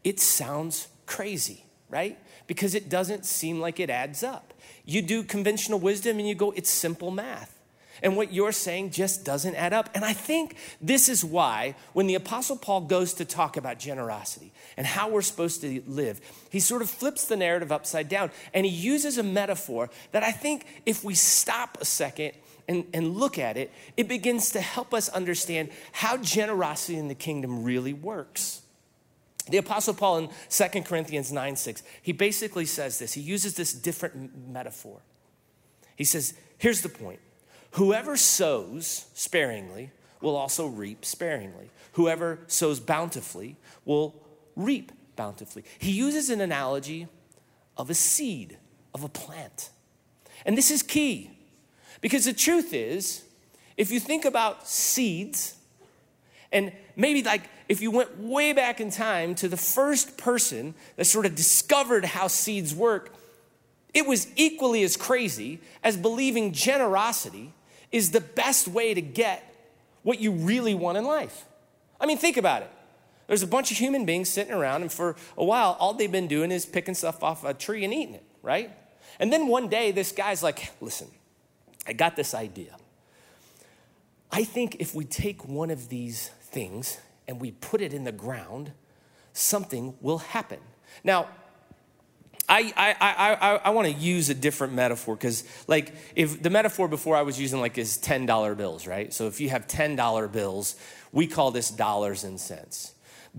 it 0.02 0.20
sounds 0.20 0.88
crazy, 1.06 1.64
right? 1.90 2.18
Because 2.46 2.74
it 2.74 2.88
doesn't 2.88 3.26
seem 3.26 3.60
like 3.60 3.78
it 3.78 3.90
adds 3.90 4.22
up. 4.22 4.54
You 4.84 5.02
do 5.02 5.22
conventional 5.22 5.78
wisdom 5.78 6.18
and 6.18 6.28
you 6.28 6.34
go, 6.34 6.50
it's 6.52 6.70
simple 6.70 7.10
math. 7.10 7.58
And 8.02 8.16
what 8.16 8.32
you're 8.32 8.52
saying 8.52 8.90
just 8.90 9.24
doesn't 9.24 9.54
add 9.54 9.72
up. 9.72 9.90
And 9.94 10.04
I 10.04 10.12
think 10.12 10.56
this 10.80 11.08
is 11.08 11.24
why, 11.24 11.74
when 11.92 12.06
the 12.06 12.14
Apostle 12.14 12.56
Paul 12.56 12.82
goes 12.82 13.14
to 13.14 13.24
talk 13.24 13.56
about 13.56 13.78
generosity 13.78 14.52
and 14.76 14.86
how 14.86 15.08
we're 15.08 15.22
supposed 15.22 15.60
to 15.62 15.82
live, 15.86 16.20
he 16.50 16.60
sort 16.60 16.82
of 16.82 16.90
flips 16.90 17.26
the 17.26 17.36
narrative 17.36 17.70
upside 17.72 18.08
down 18.08 18.30
and 18.52 18.66
he 18.66 18.72
uses 18.72 19.18
a 19.18 19.22
metaphor 19.22 19.90
that 20.12 20.22
I 20.22 20.32
think 20.32 20.66
if 20.86 21.04
we 21.04 21.14
stop 21.14 21.78
a 21.80 21.84
second 21.84 22.32
and, 22.68 22.84
and 22.92 23.16
look 23.16 23.38
at 23.38 23.56
it, 23.56 23.70
it 23.96 24.08
begins 24.08 24.50
to 24.50 24.60
help 24.60 24.94
us 24.94 25.08
understand 25.10 25.70
how 25.92 26.16
generosity 26.16 26.96
in 26.96 27.08
the 27.08 27.14
kingdom 27.14 27.64
really 27.64 27.92
works. 27.92 28.62
The 29.48 29.58
Apostle 29.58 29.94
Paul 29.94 30.18
in 30.18 30.28
2 30.48 30.82
Corinthians 30.82 31.30
9 31.30 31.56
6, 31.56 31.82
he 32.02 32.12
basically 32.12 32.64
says 32.64 32.98
this. 32.98 33.12
He 33.12 33.20
uses 33.20 33.54
this 33.54 33.72
different 33.72 34.48
metaphor. 34.48 35.00
He 35.96 36.04
says, 36.04 36.34
Here's 36.56 36.80
the 36.80 36.88
point 36.88 37.20
Whoever 37.74 38.16
sows 38.16 39.06
sparingly 39.14 39.90
will 40.20 40.36
also 40.36 40.66
reap 40.66 41.04
sparingly. 41.04 41.70
Whoever 41.92 42.38
sows 42.46 42.78
bountifully 42.78 43.56
will 43.84 44.14
reap 44.54 44.92
bountifully. 45.16 45.64
He 45.78 45.90
uses 45.90 46.30
an 46.30 46.40
analogy 46.40 47.08
of 47.76 47.90
a 47.90 47.94
seed, 47.94 48.58
of 48.94 49.02
a 49.02 49.08
plant. 49.08 49.70
And 50.46 50.56
this 50.56 50.70
is 50.70 50.84
key 50.84 51.32
because 52.00 52.26
the 52.26 52.32
truth 52.32 52.72
is, 52.72 53.24
if 53.76 53.90
you 53.90 53.98
think 53.98 54.24
about 54.24 54.68
seeds, 54.68 55.56
and 56.52 56.70
maybe 56.94 57.24
like 57.24 57.42
if 57.68 57.80
you 57.80 57.90
went 57.90 58.20
way 58.20 58.52
back 58.52 58.80
in 58.80 58.92
time 58.92 59.34
to 59.36 59.48
the 59.48 59.56
first 59.56 60.16
person 60.16 60.74
that 60.94 61.06
sort 61.06 61.26
of 61.26 61.34
discovered 61.34 62.04
how 62.04 62.28
seeds 62.28 62.72
work, 62.72 63.12
it 63.92 64.06
was 64.06 64.28
equally 64.36 64.84
as 64.84 64.96
crazy 64.96 65.60
as 65.82 65.96
believing 65.96 66.52
generosity 66.52 67.52
is 67.94 68.10
the 68.10 68.20
best 68.20 68.66
way 68.66 68.92
to 68.92 69.00
get 69.00 69.54
what 70.02 70.18
you 70.18 70.32
really 70.32 70.74
want 70.74 70.98
in 70.98 71.04
life. 71.04 71.44
I 72.00 72.06
mean, 72.06 72.18
think 72.18 72.36
about 72.36 72.62
it. 72.62 72.70
There's 73.28 73.44
a 73.44 73.46
bunch 73.46 73.70
of 73.70 73.76
human 73.76 74.04
beings 74.04 74.28
sitting 74.28 74.52
around, 74.52 74.82
and 74.82 74.92
for 74.92 75.14
a 75.38 75.44
while, 75.44 75.76
all 75.78 75.94
they've 75.94 76.10
been 76.10 76.26
doing 76.26 76.50
is 76.50 76.66
picking 76.66 76.94
stuff 76.94 77.22
off 77.22 77.44
a 77.44 77.54
tree 77.54 77.84
and 77.84 77.94
eating 77.94 78.16
it, 78.16 78.24
right? 78.42 78.76
And 79.20 79.32
then 79.32 79.46
one 79.46 79.68
day, 79.68 79.92
this 79.92 80.10
guy's 80.10 80.42
like, 80.42 80.72
listen, 80.80 81.06
I 81.86 81.92
got 81.92 82.16
this 82.16 82.34
idea. 82.34 82.76
I 84.32 84.42
think 84.42 84.78
if 84.80 84.92
we 84.92 85.04
take 85.04 85.48
one 85.48 85.70
of 85.70 85.88
these 85.88 86.30
things 86.42 86.98
and 87.28 87.40
we 87.40 87.52
put 87.52 87.80
it 87.80 87.94
in 87.94 88.02
the 88.02 88.12
ground, 88.12 88.72
something 89.32 89.94
will 90.00 90.18
happen. 90.18 90.58
Now, 91.04 91.28
I, 92.54 92.72
I, 92.76 93.36
I, 93.40 93.60
I, 93.64 93.70
want 93.70 93.88
to 93.88 93.94
use 93.94 94.30
a 94.30 94.34
different 94.34 94.74
metaphor 94.74 95.16
because, 95.16 95.42
like, 95.66 95.92
if 96.14 96.40
the 96.40 96.50
metaphor 96.50 96.86
before 96.86 97.16
I 97.16 97.22
was 97.22 97.40
using, 97.40 97.58
like, 97.60 97.78
is 97.78 97.98
$10 97.98 98.56
bills, 98.56 98.86
right? 98.86 99.12
So 99.12 99.26
if 99.26 99.40
you 99.40 99.48
have 99.48 99.66
$10 99.66 100.30
bills, 100.30 100.76
we 101.10 101.26
call 101.26 101.50
this 101.50 101.68
dollars 101.68 102.22
and 102.22 102.38
cents. 102.38 102.94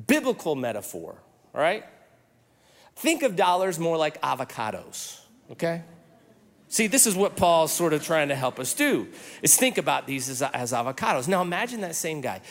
Biblical 0.08 0.56
metaphor, 0.56 1.16
all 1.54 1.62
right? 1.62 1.86
Think 2.98 3.24
of 3.24 3.38
dollars 3.38 3.80
more 3.80 3.96
like 3.96 4.22
avocados, 4.22 5.22
okay? 5.52 5.84
See, 6.68 6.88
this 6.88 7.08
is 7.08 7.16
what 7.16 7.38
Paul's 7.38 7.72
sort 7.72 7.94
of 7.94 8.04
trying 8.04 8.28
to 8.28 8.36
help 8.36 8.60
us 8.60 8.74
do, 8.74 9.08
is 9.42 9.56
think 9.56 9.78
about 9.78 10.08
these 10.08 10.28
as, 10.28 10.42
as 10.42 10.74
avocados. 10.74 11.30
Now 11.30 11.42
imagine 11.42 11.80
that 11.82 11.96
same 11.96 12.20
guy. 12.20 12.42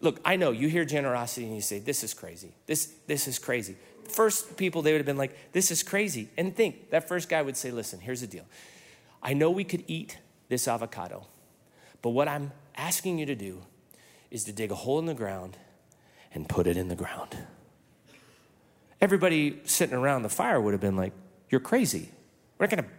Look, 0.00 0.20
I 0.24 0.36
know 0.36 0.52
you 0.52 0.68
hear 0.68 0.84
generosity 0.84 1.46
and 1.46 1.56
you 1.56 1.62
say, 1.62 1.80
this 1.80 2.04
is 2.04 2.14
crazy. 2.14 2.54
This, 2.66 2.94
this 3.08 3.26
is 3.26 3.40
crazy 3.40 3.74
first 4.14 4.56
people, 4.56 4.82
they 4.82 4.92
would 4.92 4.98
have 4.98 5.06
been 5.06 5.16
like, 5.16 5.52
this 5.52 5.70
is 5.70 5.82
crazy. 5.82 6.28
And 6.36 6.54
think, 6.54 6.90
that 6.90 7.08
first 7.08 7.28
guy 7.28 7.42
would 7.42 7.56
say, 7.56 7.70
listen, 7.70 8.00
here's 8.00 8.20
the 8.20 8.26
deal. 8.26 8.46
I 9.22 9.34
know 9.34 9.50
we 9.50 9.64
could 9.64 9.84
eat 9.86 10.18
this 10.48 10.68
avocado, 10.68 11.26
but 12.02 12.10
what 12.10 12.28
I'm 12.28 12.52
asking 12.76 13.18
you 13.18 13.26
to 13.26 13.34
do 13.34 13.62
is 14.30 14.44
to 14.44 14.52
dig 14.52 14.70
a 14.70 14.74
hole 14.74 14.98
in 14.98 15.06
the 15.06 15.14
ground 15.14 15.56
and 16.32 16.48
put 16.48 16.66
it 16.66 16.76
in 16.76 16.88
the 16.88 16.96
ground. 16.96 17.36
everybody 19.00 19.60
sitting 19.64 19.94
around 19.94 20.22
the 20.22 20.28
fire 20.28 20.60
would 20.60 20.72
have 20.72 20.80
been 20.80 20.96
like, 20.96 21.12
You're 21.50 21.60
crazy. 21.60 22.10
We're 22.58 22.66
not 22.66 22.70
going 22.70 22.84
to 22.84 22.90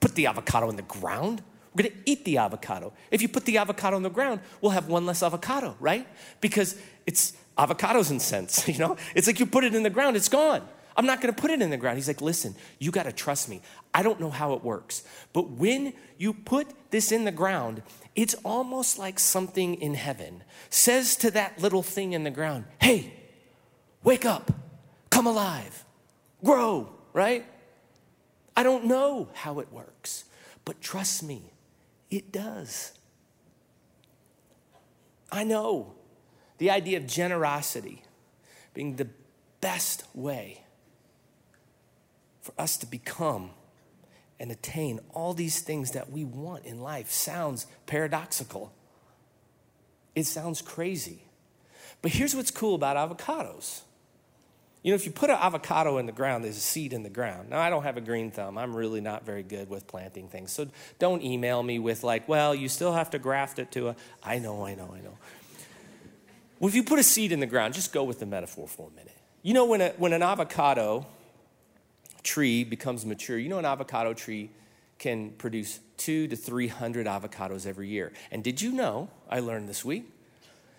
put 0.00 0.14
the 0.14 0.26
avocado 0.26 0.68
in 0.70 0.76
the 0.76 0.82
ground. 0.82 1.42
We're 1.74 1.84
going 1.84 1.94
to 1.94 2.10
eat 2.10 2.24
the 2.24 2.38
avocado. 2.38 2.92
If 3.10 3.22
you 3.22 3.28
put 3.28 3.44
the 3.44 3.58
avocado 3.58 3.96
in 3.96 4.02
the 4.02 4.10
ground, 4.10 4.40
we'll 4.60 4.72
have 4.72 4.88
one 4.88 5.06
less 5.06 5.22
avocado, 5.22 5.76
right? 5.78 6.06
Because 6.40 6.76
it's 7.06 7.34
avocados 7.60 8.10
and 8.10 8.22
sense, 8.22 8.66
you 8.68 8.78
know? 8.78 8.96
It's 9.14 9.26
like 9.26 9.38
you 9.38 9.46
put 9.46 9.64
it 9.64 9.74
in 9.74 9.82
the 9.82 9.90
ground, 9.90 10.16
it's 10.16 10.28
gone. 10.28 10.66
I'm 10.96 11.06
not 11.06 11.22
to 11.22 11.32
put 11.32 11.50
it 11.50 11.62
in 11.62 11.70
the 11.70 11.76
ground. 11.76 11.98
He's 11.98 12.08
like, 12.08 12.20
listen, 12.20 12.54
you 12.78 12.90
got 12.90 13.04
to 13.04 13.12
trust 13.12 13.48
me. 13.48 13.62
I 13.94 14.02
don't 14.02 14.20
know 14.20 14.30
how 14.30 14.54
it 14.54 14.64
works. 14.64 15.04
But 15.32 15.50
when 15.50 15.94
you 16.18 16.34
put 16.34 16.66
this 16.90 17.12
in 17.12 17.24
the 17.24 17.32
ground, 17.32 17.82
it's 18.16 18.34
almost 18.44 18.98
like 18.98 19.18
something 19.18 19.76
in 19.76 19.94
heaven 19.94 20.42
says 20.68 21.16
to 21.16 21.30
that 21.30 21.60
little 21.60 21.82
thing 21.82 22.12
in 22.12 22.24
the 22.24 22.30
ground, 22.30 22.64
hey, 22.80 23.14
wake 24.02 24.24
up, 24.24 24.50
come 25.10 25.26
alive, 25.26 25.84
grow, 26.44 26.92
right? 27.12 27.46
I 28.56 28.62
don't 28.62 28.86
know 28.86 29.28
how 29.32 29.60
it 29.60 29.72
works, 29.72 30.24
but 30.64 30.80
trust 30.80 31.22
me, 31.22 31.52
it 32.10 32.32
does. 32.32 32.92
I 35.30 35.44
know 35.44 35.94
the 36.60 36.70
idea 36.70 36.98
of 36.98 37.06
generosity 37.06 38.02
being 38.74 38.96
the 38.96 39.08
best 39.62 40.04
way 40.14 40.62
for 42.42 42.52
us 42.58 42.76
to 42.76 42.86
become 42.86 43.50
and 44.38 44.52
attain 44.52 45.00
all 45.14 45.32
these 45.32 45.60
things 45.60 45.92
that 45.92 46.10
we 46.10 46.22
want 46.22 46.66
in 46.66 46.80
life 46.80 47.10
sounds 47.10 47.66
paradoxical. 47.86 48.72
It 50.14 50.26
sounds 50.26 50.60
crazy. 50.60 51.24
But 52.02 52.12
here's 52.12 52.36
what's 52.36 52.50
cool 52.50 52.74
about 52.74 52.96
avocados. 52.96 53.80
You 54.82 54.92
know, 54.92 54.96
if 54.96 55.06
you 55.06 55.12
put 55.12 55.30
an 55.30 55.36
avocado 55.36 55.96
in 55.96 56.04
the 56.04 56.12
ground, 56.12 56.44
there's 56.44 56.58
a 56.58 56.60
seed 56.60 56.92
in 56.92 57.02
the 57.02 57.10
ground. 57.10 57.50
Now, 57.50 57.60
I 57.60 57.70
don't 57.70 57.84
have 57.84 57.96
a 57.96 58.02
green 58.02 58.30
thumb. 58.30 58.58
I'm 58.58 58.76
really 58.76 59.00
not 59.00 59.24
very 59.24 59.42
good 59.42 59.70
with 59.70 59.86
planting 59.86 60.28
things. 60.28 60.52
So 60.52 60.68
don't 60.98 61.22
email 61.22 61.62
me 61.62 61.78
with, 61.78 62.02
like, 62.02 62.28
well, 62.28 62.54
you 62.54 62.68
still 62.68 62.92
have 62.92 63.10
to 63.10 63.18
graft 63.18 63.58
it 63.58 63.72
to 63.72 63.88
a. 63.88 63.96
I 64.22 64.38
know, 64.38 64.64
I 64.66 64.74
know, 64.74 64.94
I 64.94 65.00
know. 65.00 65.16
Well, 66.60 66.68
if 66.68 66.74
you 66.74 66.84
put 66.84 66.98
a 66.98 67.02
seed 67.02 67.32
in 67.32 67.40
the 67.40 67.46
ground, 67.46 67.72
just 67.72 67.90
go 67.90 68.04
with 68.04 68.20
the 68.20 68.26
metaphor 68.26 68.68
for 68.68 68.88
a 68.88 68.90
minute. 68.94 69.16
You 69.42 69.54
know, 69.54 69.64
when, 69.64 69.80
a, 69.80 69.88
when 69.96 70.12
an 70.12 70.22
avocado 70.22 71.06
tree 72.22 72.64
becomes 72.64 73.06
mature, 73.06 73.38
you 73.38 73.48
know, 73.48 73.58
an 73.58 73.64
avocado 73.64 74.12
tree 74.12 74.50
can 74.98 75.30
produce 75.30 75.80
two 75.96 76.28
to 76.28 76.36
300 76.36 77.06
avocados 77.06 77.66
every 77.66 77.88
year. 77.88 78.12
And 78.30 78.44
did 78.44 78.60
you 78.60 78.72
know, 78.72 79.08
I 79.30 79.40
learned 79.40 79.70
this 79.70 79.86
week, 79.86 80.04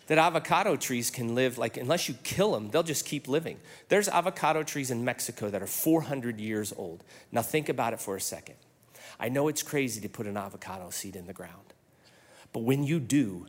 that 0.06 0.20
avocado 0.20 0.76
trees 0.76 1.10
can 1.10 1.34
live, 1.34 1.58
like, 1.58 1.78
unless 1.78 2.08
you 2.08 2.16
kill 2.24 2.52
them, 2.52 2.70
they'll 2.70 2.84
just 2.84 3.06
keep 3.06 3.28
living. 3.28 3.58
There's 3.90 4.08
avocado 4.08 4.62
trees 4.62 4.92
in 4.92 5.04
Mexico 5.04 5.50
that 5.50 5.64
are 5.64 5.68
400 5.68 6.40
years 6.40 6.72
old. 6.78 7.04
Now, 7.32 7.42
think 7.42 7.70
about 7.70 7.94
it 7.94 8.00
for 8.00 8.16
a 8.16 8.22
second. 8.22 8.56
I 9.20 9.30
know 9.30 9.48
it's 9.48 9.64
crazy 9.64 10.00
to 10.02 10.10
put 10.10 10.28
an 10.28 10.38
avocado 10.38 10.92
seed 10.92 11.16
in 11.16 11.26
the 11.26 11.34
ground, 11.34 11.74
but 12.54 12.60
when 12.60 12.84
you 12.84 13.00
do, 13.00 13.48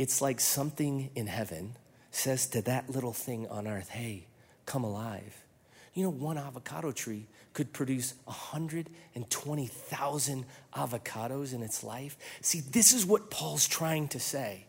it's 0.00 0.22
like 0.22 0.40
something 0.40 1.10
in 1.14 1.26
heaven 1.26 1.76
says 2.10 2.46
to 2.46 2.62
that 2.62 2.88
little 2.88 3.12
thing 3.12 3.46
on 3.48 3.68
earth, 3.68 3.90
hey, 3.90 4.26
come 4.64 4.82
alive. 4.82 5.44
You 5.92 6.04
know, 6.04 6.10
one 6.10 6.38
avocado 6.38 6.90
tree 6.90 7.26
could 7.52 7.74
produce 7.74 8.14
120,000 8.24 10.46
avocados 10.74 11.52
in 11.52 11.62
its 11.62 11.84
life. 11.84 12.16
See, 12.40 12.60
this 12.60 12.94
is 12.94 13.04
what 13.04 13.30
Paul's 13.30 13.68
trying 13.68 14.08
to 14.08 14.18
say. 14.18 14.64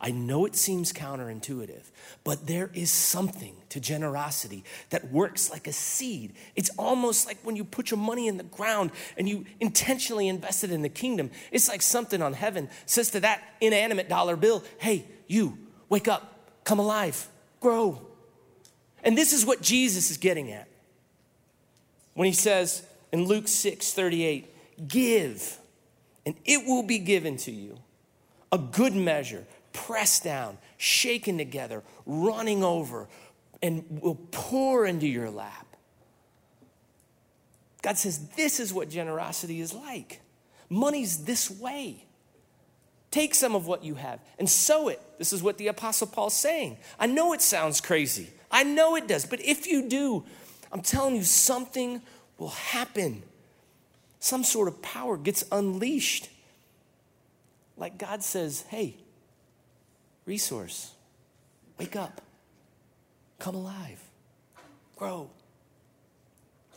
I 0.00 0.10
know 0.10 0.46
it 0.46 0.56
seems 0.56 0.92
counterintuitive, 0.92 1.90
but 2.24 2.46
there 2.46 2.70
is 2.74 2.90
something 2.90 3.54
to 3.70 3.80
generosity 3.80 4.64
that 4.90 5.10
works 5.10 5.50
like 5.50 5.66
a 5.66 5.72
seed. 5.72 6.34
It's 6.54 6.70
almost 6.78 7.26
like 7.26 7.38
when 7.42 7.56
you 7.56 7.64
put 7.64 7.90
your 7.90 7.98
money 7.98 8.28
in 8.28 8.36
the 8.36 8.44
ground 8.44 8.90
and 9.16 9.28
you 9.28 9.44
intentionally 9.60 10.28
invest 10.28 10.64
it 10.64 10.70
in 10.70 10.82
the 10.82 10.88
kingdom. 10.88 11.30
It's 11.50 11.68
like 11.68 11.82
something 11.82 12.22
on 12.22 12.32
heaven 12.32 12.68
says 12.86 13.10
to 13.12 13.20
that 13.20 13.42
inanimate 13.60 14.08
dollar 14.08 14.36
bill, 14.36 14.64
hey, 14.78 15.04
you, 15.26 15.58
wake 15.88 16.08
up, 16.08 16.50
come 16.64 16.78
alive, 16.78 17.28
grow. 17.60 18.06
And 19.02 19.16
this 19.16 19.32
is 19.32 19.46
what 19.46 19.62
Jesus 19.62 20.10
is 20.10 20.16
getting 20.16 20.50
at 20.52 20.68
when 22.14 22.26
he 22.26 22.32
says 22.32 22.82
in 23.12 23.24
Luke 23.24 23.46
6 23.46 23.92
38, 23.92 24.88
give, 24.88 25.58
and 26.24 26.34
it 26.44 26.66
will 26.66 26.82
be 26.82 26.98
given 26.98 27.36
to 27.38 27.52
you. 27.52 27.78
A 28.52 28.58
good 28.58 28.94
measure, 28.94 29.46
pressed 29.76 30.24
down, 30.24 30.56
shaken 30.78 31.36
together, 31.36 31.84
running 32.06 32.64
over, 32.64 33.08
and 33.62 33.84
will 34.00 34.18
pour 34.32 34.86
into 34.86 35.06
your 35.06 35.30
lap. 35.30 35.66
God 37.82 37.98
says, 37.98 38.28
This 38.30 38.58
is 38.58 38.72
what 38.72 38.88
generosity 38.90 39.60
is 39.60 39.72
like. 39.72 40.20
Money's 40.68 41.24
this 41.24 41.50
way. 41.50 42.06
Take 43.10 43.34
some 43.34 43.54
of 43.54 43.66
what 43.66 43.84
you 43.84 43.94
have 43.94 44.18
and 44.38 44.48
sow 44.48 44.88
it. 44.88 45.00
This 45.18 45.32
is 45.32 45.42
what 45.42 45.58
the 45.58 45.68
Apostle 45.68 46.06
Paul's 46.06 46.34
saying. 46.34 46.78
I 46.98 47.06
know 47.06 47.32
it 47.32 47.40
sounds 47.40 47.80
crazy. 47.80 48.30
I 48.50 48.64
know 48.64 48.96
it 48.96 49.06
does. 49.06 49.24
But 49.24 49.40
if 49.40 49.66
you 49.66 49.88
do, 49.88 50.24
I'm 50.72 50.80
telling 50.80 51.14
you, 51.14 51.22
something 51.22 52.02
will 52.38 52.48
happen. 52.48 53.22
Some 54.18 54.42
sort 54.42 54.68
of 54.68 54.82
power 54.82 55.16
gets 55.16 55.44
unleashed. 55.52 56.28
Like 57.76 57.98
God 57.98 58.22
says, 58.22 58.64
hey, 58.68 58.96
resource, 60.26 60.92
wake 61.78 61.96
up, 61.96 62.20
come 63.38 63.54
alive, 63.54 64.02
grow. 64.96 65.30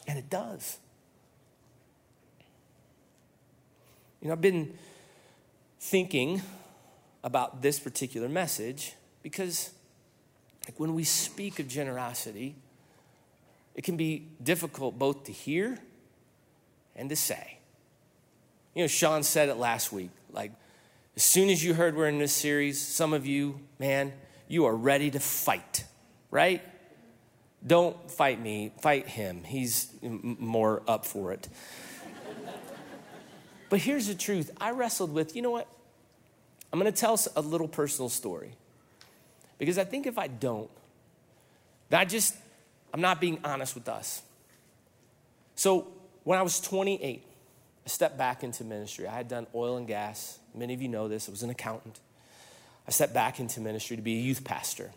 And 0.07 0.17
it 0.17 0.29
does. 0.29 0.77
You 4.21 4.27
know, 4.27 4.33
I've 4.33 4.41
been 4.41 4.73
thinking 5.79 6.41
about 7.23 7.61
this 7.61 7.79
particular 7.79 8.29
message 8.29 8.93
because 9.23 9.71
like 10.65 10.79
when 10.79 10.93
we 10.93 11.03
speak 11.03 11.59
of 11.59 11.67
generosity, 11.67 12.55
it 13.75 13.83
can 13.83 13.97
be 13.97 14.27
difficult 14.43 14.99
both 14.99 15.23
to 15.25 15.31
hear 15.31 15.79
and 16.95 17.09
to 17.09 17.15
say. 17.15 17.57
You 18.75 18.83
know, 18.83 18.87
Sean 18.87 19.23
said 19.23 19.49
it 19.49 19.55
last 19.55 19.91
week. 19.91 20.11
Like, 20.31 20.51
as 21.19 21.25
soon 21.25 21.49
as 21.49 21.61
you 21.61 21.73
heard 21.73 21.97
we're 21.97 22.07
in 22.07 22.17
this 22.17 22.31
series, 22.31 22.79
some 22.79 23.11
of 23.11 23.25
you, 23.25 23.59
man, 23.77 24.13
you 24.47 24.63
are 24.63 24.73
ready 24.73 25.11
to 25.11 25.19
fight, 25.19 25.83
right? 26.31 26.61
Don't 27.67 28.09
fight 28.09 28.41
me, 28.41 28.71
fight 28.79 29.05
him. 29.05 29.43
He's 29.43 29.93
more 30.01 30.81
up 30.87 31.05
for 31.05 31.33
it. 31.33 31.49
but 33.69 33.79
here's 33.79 34.07
the 34.07 34.15
truth 34.15 34.49
I 34.61 34.71
wrestled 34.71 35.13
with, 35.13 35.35
you 35.35 35.41
know 35.41 35.49
what? 35.49 35.67
I'm 36.71 36.79
going 36.79 36.89
to 36.89 36.97
tell 36.97 37.19
a 37.35 37.41
little 37.41 37.67
personal 37.67 38.07
story. 38.07 38.53
Because 39.57 39.77
I 39.77 39.83
think 39.83 40.07
if 40.07 40.17
I 40.17 40.27
don't, 40.27 40.71
that 41.89 42.05
just, 42.05 42.33
I'm 42.93 43.01
not 43.01 43.19
being 43.19 43.39
honest 43.43 43.75
with 43.75 43.89
us. 43.89 44.21
So 45.55 45.89
when 46.23 46.39
I 46.39 46.43
was 46.43 46.61
28, 46.61 47.23
I 47.89 47.91
stepped 47.91 48.19
back 48.19 48.43
into 48.43 48.63
ministry. 48.63 49.07
I 49.07 49.15
had 49.15 49.27
done 49.27 49.47
oil 49.55 49.75
and 49.75 49.87
gas. 49.87 50.37
Many 50.53 50.75
of 50.75 50.81
you 50.83 50.87
know 50.87 51.07
this. 51.07 51.27
I 51.27 51.31
was 51.31 51.41
an 51.41 51.49
accountant. 51.49 51.99
I 52.87 52.91
stepped 52.91 53.15
back 53.15 53.39
into 53.39 53.61
ministry 53.61 53.95
to 53.95 54.03
be 54.03 54.15
a 54.19 54.21
youth 54.21 54.43
pastor. 54.43 54.91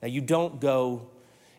Now, 0.00 0.08
you 0.08 0.22
don't 0.22 0.58
go 0.58 1.10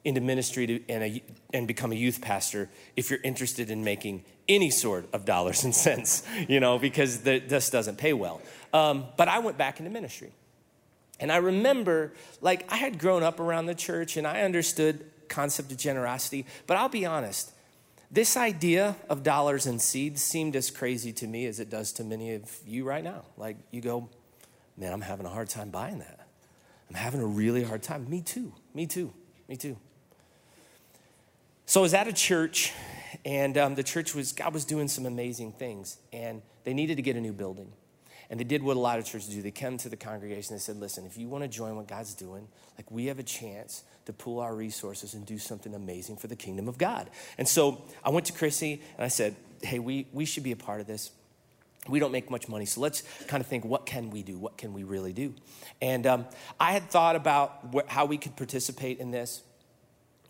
into 0.04 0.22
ministry 0.22 0.66
to, 0.66 0.90
and, 0.90 1.04
a, 1.04 1.24
and 1.54 1.68
become 1.68 1.92
a 1.92 1.96
youth 1.96 2.20
pastor 2.20 2.68
if 2.96 3.12
you're 3.12 3.22
interested 3.22 3.70
in 3.70 3.84
making 3.84 4.24
any 4.50 4.72
sort 4.72 5.08
of 5.14 5.24
dollars 5.24 5.64
and 5.66 5.76
cents, 5.76 6.24
you 6.50 6.60
know, 6.60 6.80
because 6.80 7.20
the, 7.20 7.38
this 7.38 7.70
doesn't 7.70 8.00
pay 8.00 8.14
well. 8.14 8.42
Um, 8.74 9.06
but 9.18 9.28
I 9.28 9.38
went 9.38 9.60
back 9.60 9.80
into 9.80 9.92
ministry. 9.92 10.32
And 11.20 11.32
I 11.32 11.38
remember, 11.38 12.14
like, 12.42 12.66
I 12.74 12.78
had 12.78 12.98
grown 12.98 13.22
up 13.22 13.40
around 13.40 13.68
the 13.68 13.76
church 13.76 14.18
and 14.18 14.26
I 14.26 14.42
understood 14.42 15.06
concept 15.30 15.72
of 15.72 15.78
generosity, 15.78 16.48
but 16.66 16.78
I'll 16.78 16.90
be 16.90 17.06
honest, 17.06 17.52
this 18.12 18.36
idea 18.36 18.98
of 19.10 19.24
dollars 19.24 19.66
and 19.66 19.82
seeds 19.82 20.22
seemed 20.22 20.56
as 20.56 20.70
crazy 20.70 21.14
to 21.14 21.28
me 21.28 21.46
as 21.46 21.60
it 21.60 21.70
does 21.70 21.94
to 21.94 22.04
many 22.04 22.34
of 22.36 22.60
you 22.66 22.84
right 22.84 23.04
now. 23.04 23.24
Like, 23.38 23.58
you 23.72 23.80
go, 23.80 24.10
man, 24.78 24.92
I'm 24.92 25.02
having 25.02 25.26
a 25.26 25.30
hard 25.30 25.48
time 25.50 25.70
buying 25.70 26.00
that. 26.00 26.28
I'm 26.90 26.96
having 26.96 27.22
a 27.22 27.26
really 27.26 27.64
hard 27.64 27.82
time. 27.82 28.10
Me 28.10 28.22
too, 28.22 28.54
me 28.74 28.86
too, 28.86 29.14
me 29.48 29.56
too. 29.56 29.78
So 31.66 31.80
I 31.80 31.84
was 31.84 31.94
at 31.94 32.10
a 32.10 32.14
church, 32.14 32.74
and 33.24 33.58
um, 33.58 33.76
the 33.76 33.84
church 33.84 34.14
was, 34.14 34.34
God 34.34 34.54
was 34.54 34.66
doing 34.66 34.90
some 34.90 35.06
amazing 35.06 35.54
things, 35.54 35.98
and 36.12 36.42
they 36.66 36.74
needed 36.74 36.98
to 36.98 37.02
get 37.02 37.16
a 37.16 37.22
new 37.22 37.32
building. 37.32 37.72
And 38.32 38.40
they 38.40 38.46
did 38.46 38.64
what 38.64 38.78
a 38.78 38.80
lot 38.80 38.98
of 38.98 39.04
churches 39.04 39.28
do. 39.28 39.42
They 39.42 39.52
came 39.52 39.78
to 39.80 39.90
the 39.90 39.98
congregation 39.98 40.54
and 40.54 40.62
said, 40.62 40.78
listen, 40.78 41.06
if 41.06 41.18
you 41.18 41.28
want 41.28 41.44
to 41.44 41.50
join 41.50 41.76
what 41.76 41.88
God's 41.88 42.14
doing, 42.14 42.48
like 42.78 42.90
we 42.90 43.08
have 43.08 43.20
a 43.20 43.24
chance 43.24 43.84
to 44.06 44.14
pool 44.14 44.40
our 44.40 44.56
resources 44.56 45.14
and 45.14 45.26
do 45.26 45.38
something 45.38 45.76
amazing 45.76 46.16
for 46.16 46.28
the 46.28 46.36
kingdom 46.38 46.70
of 46.70 46.78
God. 46.78 47.10
And 47.38 47.46
so 47.46 47.84
I 48.06 48.10
went 48.10 48.26
to 48.28 48.34
Chrissy 48.34 48.82
and 48.96 49.04
I 49.04 49.10
said, 49.10 49.36
hey, 49.62 49.80
we, 49.80 50.08
we 50.14 50.24
should 50.24 50.44
be 50.44 50.54
a 50.54 50.56
part 50.56 50.80
of 50.80 50.88
this. 50.88 51.12
We 51.90 52.00
don't 52.00 52.14
make 52.14 52.32
much 52.32 52.48
money, 52.48 52.66
so 52.66 52.80
let's 52.80 53.04
kind 53.28 53.42
of 53.42 53.48
think 53.48 53.66
what 53.66 53.86
can 53.86 54.12
we 54.12 54.24
do? 54.24 54.38
What 54.38 54.56
can 54.56 54.72
we 54.72 54.84
really 54.84 55.12
do? 55.14 55.34
And 55.82 56.08
um, 56.08 56.26
I 56.58 56.72
had 56.72 56.90
thought 56.90 57.18
about 57.18 57.74
wh- 57.74 57.88
how 57.92 58.06
we 58.06 58.18
could 58.18 58.38
participate 58.38 59.00
in 59.00 59.12
this. 59.12 59.42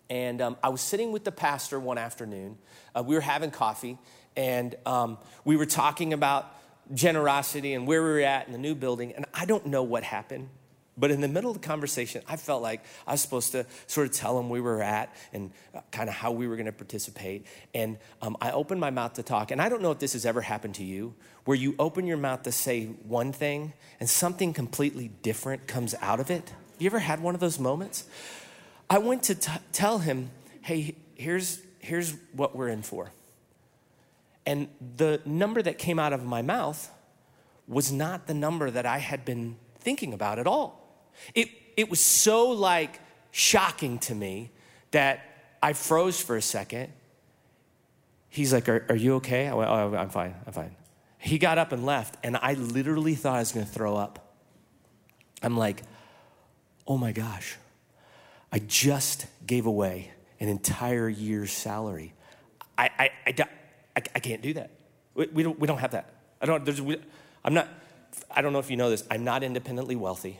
And 0.09 0.41
um, 0.41 0.57
I 0.63 0.69
was 0.69 0.81
sitting 0.81 1.11
with 1.11 1.23
the 1.23 1.31
pastor 1.31 1.79
one 1.79 1.99
afternoon. 1.99 2.57
Uh, 2.95 3.03
we 3.05 3.15
were 3.15 3.21
having 3.21 3.51
coffee, 3.51 3.99
and 4.35 4.75
um, 4.85 5.17
we 5.45 5.55
were 5.55 5.65
talking 5.67 6.13
about 6.13 6.55
generosity 6.93 7.73
and 7.73 7.87
where 7.87 8.03
we 8.03 8.09
were 8.09 8.19
at 8.19 8.47
in 8.47 8.53
the 8.53 8.59
new 8.59 8.75
building. 8.75 9.13
And 9.13 9.25
I 9.33 9.45
don't 9.45 9.67
know 9.67 9.83
what 9.83 10.03
happened. 10.03 10.49
But 10.97 11.09
in 11.09 11.21
the 11.21 11.27
middle 11.27 11.49
of 11.49 11.59
the 11.59 11.65
conversation, 11.65 12.21
I 12.27 12.35
felt 12.35 12.61
like 12.61 12.83
I 13.07 13.13
was 13.13 13.21
supposed 13.21 13.53
to 13.53 13.65
sort 13.87 14.07
of 14.07 14.13
tell 14.13 14.37
him 14.37 14.49
where 14.49 14.61
we 14.61 14.69
were 14.69 14.83
at 14.83 15.13
and 15.31 15.51
uh, 15.73 15.79
kind 15.89 16.09
of 16.09 16.15
how 16.15 16.31
we 16.31 16.47
were 16.47 16.57
going 16.57 16.65
to 16.65 16.73
participate. 16.73 17.45
And 17.73 17.97
um, 18.21 18.35
I 18.41 18.51
opened 18.51 18.81
my 18.81 18.89
mouth 18.89 19.13
to 19.13 19.23
talk. 19.23 19.51
And 19.51 19.61
I 19.61 19.69
don't 19.69 19.81
know 19.81 19.91
if 19.91 19.99
this 19.99 20.13
has 20.13 20.25
ever 20.25 20.41
happened 20.41 20.75
to 20.75 20.83
you, 20.83 21.15
where 21.45 21.57
you 21.57 21.75
open 21.79 22.05
your 22.05 22.17
mouth 22.17 22.43
to 22.43 22.51
say 22.51 22.85
one 22.85 23.31
thing 23.31 23.73
and 23.99 24.09
something 24.09 24.53
completely 24.53 25.07
different 25.21 25.65
comes 25.65 25.95
out 26.01 26.19
of 26.19 26.29
it. 26.29 26.49
Have 26.49 26.81
you 26.81 26.87
ever 26.87 26.99
had 26.99 27.21
one 27.21 27.35
of 27.35 27.39
those 27.39 27.57
moments? 27.57 28.03
I 28.89 28.97
went 28.97 29.23
to 29.23 29.35
t- 29.35 29.51
tell 29.71 29.99
him, 29.99 30.29
hey, 30.61 30.95
here's, 31.15 31.61
here's 31.79 32.15
what 32.33 32.55
we're 32.55 32.67
in 32.67 32.81
for. 32.81 33.11
And 34.45 34.67
the 34.97 35.21
number 35.25 35.61
that 35.61 35.77
came 35.77 35.99
out 35.99 36.13
of 36.13 36.25
my 36.25 36.41
mouth 36.41 36.89
was 37.67 37.91
not 37.91 38.27
the 38.27 38.33
number 38.33 38.71
that 38.71 38.85
I 38.85 38.97
had 38.97 39.23
been 39.23 39.57
thinking 39.79 40.13
about 40.13 40.39
at 40.39 40.47
all. 40.47 41.09
It, 41.35 41.49
it 41.77 41.89
was 41.89 41.99
so 41.99 42.49
like 42.49 42.99
shocking 43.31 43.99
to 43.99 44.15
me 44.15 44.51
that 44.91 45.21
I 45.61 45.73
froze 45.73 46.21
for 46.21 46.35
a 46.35 46.41
second. 46.41 46.91
He's 48.29 48.53
like, 48.53 48.67
Are, 48.69 48.85
are 48.89 48.95
you 48.95 49.15
okay? 49.15 49.47
I 49.47 49.53
went, 49.53 49.69
Oh, 49.69 49.95
I'm 49.95 50.09
fine, 50.09 50.35
I'm 50.45 50.53
fine. 50.53 50.75
He 51.17 51.37
got 51.37 51.57
up 51.57 51.71
and 51.71 51.85
left, 51.85 52.17
and 52.23 52.37
I 52.41 52.53
literally 52.53 53.13
thought 53.13 53.35
I 53.35 53.39
was 53.39 53.51
gonna 53.51 53.65
throw 53.65 53.95
up. 53.95 54.35
I'm 55.41 55.57
like, 55.57 55.83
Oh 56.87 56.97
my 56.97 57.11
gosh, 57.11 57.57
I 58.51 58.59
just 58.59 59.27
gave 59.45 59.65
away 59.65 60.11
an 60.39 60.49
entire 60.49 61.07
year's 61.07 61.51
salary. 61.51 62.13
I, 62.77 62.89
I, 62.97 63.09
I, 63.27 63.45
I, 63.95 64.01
I 64.15 64.19
can't 64.19 64.41
do 64.41 64.53
that. 64.53 64.71
We, 65.13 65.27
we, 65.27 65.43
don't, 65.43 65.59
we 65.59 65.67
don't 65.67 65.79
have 65.79 65.91
that. 65.91 66.13
I 66.41 66.45
don't, 66.45 66.63
there's, 66.65 66.81
we, 66.81 66.97
I'm 67.43 67.53
not, 67.53 67.67
I 68.29 68.41
don't 68.41 68.53
know 68.53 68.59
if 68.59 68.69
you 68.69 68.77
know 68.77 68.89
this, 68.89 69.03
I'm 69.09 69.23
not 69.23 69.43
independently 69.43 69.95
wealthy. 69.95 70.39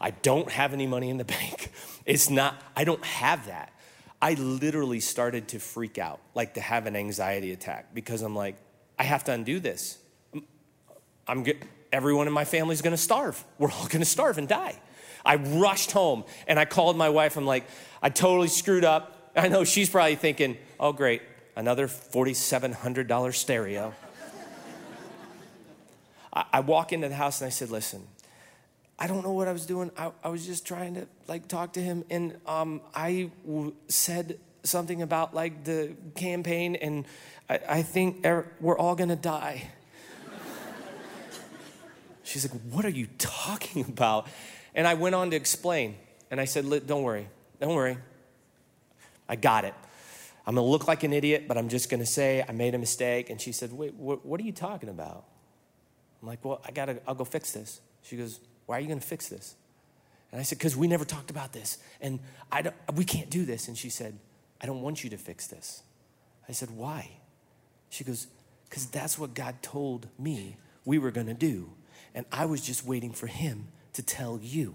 I 0.00 0.10
don't 0.10 0.50
have 0.50 0.72
any 0.72 0.86
money 0.86 1.10
in 1.10 1.16
the 1.16 1.24
bank. 1.36 1.70
It's 2.04 2.28
not, 2.28 2.60
I 2.76 2.84
don't 2.84 3.04
have 3.04 3.46
that. 3.46 3.72
I 4.20 4.34
literally 4.34 5.00
started 5.00 5.48
to 5.48 5.58
freak 5.58 5.98
out, 5.98 6.20
like 6.34 6.54
to 6.54 6.60
have 6.60 6.86
an 6.86 6.94
anxiety 6.94 7.52
attack 7.52 7.92
because 7.92 8.22
I'm 8.22 8.36
like, 8.36 8.56
I 8.98 9.02
have 9.04 9.24
to 9.24 9.32
undo 9.32 9.58
this. 9.58 9.98
I'm 11.26 11.42
get, 11.42 11.62
everyone 11.92 12.26
in 12.26 12.32
my 12.32 12.44
family 12.44 12.72
is 12.72 12.82
going 12.82 12.92
to 12.92 13.02
starve. 13.02 13.42
We're 13.58 13.70
all 13.70 13.86
going 13.86 14.00
to 14.00 14.04
starve 14.04 14.38
and 14.38 14.46
die. 14.46 14.80
I 15.24 15.36
rushed 15.36 15.92
home 15.92 16.24
and 16.46 16.58
I 16.58 16.64
called 16.64 16.96
my 16.96 17.08
wife. 17.08 17.36
I'm 17.36 17.46
like, 17.46 17.64
I 18.00 18.10
totally 18.10 18.48
screwed 18.48 18.84
up. 18.84 19.32
I 19.34 19.48
know 19.48 19.64
she's 19.64 19.88
probably 19.88 20.16
thinking, 20.16 20.56
oh, 20.78 20.92
great, 20.92 21.22
another 21.56 21.88
$4,700 21.88 23.34
stereo. 23.34 23.94
I, 26.32 26.60
walk 26.60 26.92
into 26.92 27.08
the 27.08 27.14
house 27.14 27.40
and 27.42 27.46
I 27.46 27.50
said, 27.50 27.70
listen, 27.70 28.06
I 28.98 29.06
don't 29.06 29.22
know 29.22 29.32
what 29.32 29.48
I 29.48 29.52
was 29.52 29.66
doing. 29.66 29.90
I, 29.98 30.12
I 30.24 30.28
was 30.28 30.46
just 30.46 30.66
trying 30.66 30.94
to 30.94 31.06
like 31.26 31.48
talk 31.48 31.72
to 31.72 31.80
him, 31.80 32.04
and 32.08 32.38
um, 32.46 32.80
I 32.94 33.30
w- 33.44 33.74
said 33.88 34.38
something 34.62 35.02
about 35.02 35.34
like 35.34 35.64
the 35.64 35.94
campaign, 36.14 36.76
and 36.76 37.04
I, 37.50 37.60
I 37.68 37.82
think 37.82 38.24
er- 38.24 38.46
we're 38.60 38.78
all 38.78 38.94
gonna 38.94 39.16
die. 39.16 39.70
She's 42.22 42.48
like, 42.48 42.60
"What 42.70 42.84
are 42.84 42.90
you 42.90 43.08
talking 43.18 43.84
about?" 43.88 44.28
And 44.74 44.86
I 44.86 44.94
went 44.94 45.16
on 45.16 45.30
to 45.30 45.36
explain, 45.36 45.96
and 46.30 46.40
I 46.40 46.44
said, 46.44 46.64
"Don't 46.86 47.02
worry, 47.02 47.26
don't 47.60 47.74
worry. 47.74 47.98
I 49.28 49.34
got 49.34 49.64
it. 49.64 49.74
I'm 50.46 50.56
gonna 50.56 50.66
look 50.66 50.88
like 50.88 51.04
an 51.04 51.12
idiot, 51.12 51.44
but 51.48 51.56
I'm 51.56 51.68
just 51.68 51.90
gonna 51.90 52.06
say 52.06 52.44
I 52.48 52.52
made 52.52 52.74
a 52.74 52.78
mistake." 52.78 53.30
And 53.30 53.40
she 53.40 53.52
said, 53.52 53.72
"Wait, 53.72 53.92
wh- 53.92 54.24
what 54.24 54.40
are 54.40 54.44
you 54.44 54.52
talking 54.52 54.88
about?" 54.88 55.24
I'm 56.20 56.28
like, 56.28 56.44
"Well, 56.44 56.60
I 56.64 56.70
gotta. 56.70 57.00
I'll 57.06 57.14
go 57.14 57.24
fix 57.24 57.52
this." 57.52 57.80
She 58.02 58.16
goes 58.16 58.40
why 58.66 58.78
are 58.78 58.80
you 58.80 58.86
going 58.86 59.00
to 59.00 59.06
fix 59.06 59.28
this? 59.28 59.54
And 60.30 60.40
I 60.40 60.44
said, 60.44 60.58
Because 60.58 60.76
we 60.76 60.88
never 60.88 61.04
talked 61.04 61.30
about 61.30 61.52
this. 61.52 61.78
And 62.00 62.20
I 62.50 62.62
don't, 62.62 62.76
we 62.94 63.04
can't 63.04 63.30
do 63.30 63.44
this. 63.44 63.68
And 63.68 63.76
she 63.76 63.90
said, 63.90 64.18
I 64.60 64.66
don't 64.66 64.82
want 64.82 65.04
you 65.04 65.10
to 65.10 65.18
fix 65.18 65.46
this. 65.46 65.82
I 66.48 66.52
said, 66.52 66.70
Why? 66.70 67.10
She 67.90 68.04
goes, 68.04 68.28
Because 68.68 68.86
that's 68.86 69.18
what 69.18 69.34
God 69.34 69.62
told 69.62 70.08
me 70.18 70.56
we 70.84 70.98
were 70.98 71.10
going 71.10 71.26
to 71.26 71.34
do. 71.34 71.70
And 72.14 72.26
I 72.32 72.46
was 72.46 72.62
just 72.62 72.84
waiting 72.84 73.12
for 73.12 73.26
Him 73.26 73.68
to 73.94 74.02
tell 74.02 74.38
you. 74.42 74.74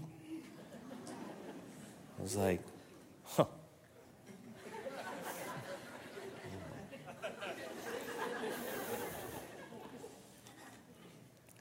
I 2.20 2.22
was 2.22 2.36
like, 2.36 2.62
Huh. 3.24 3.46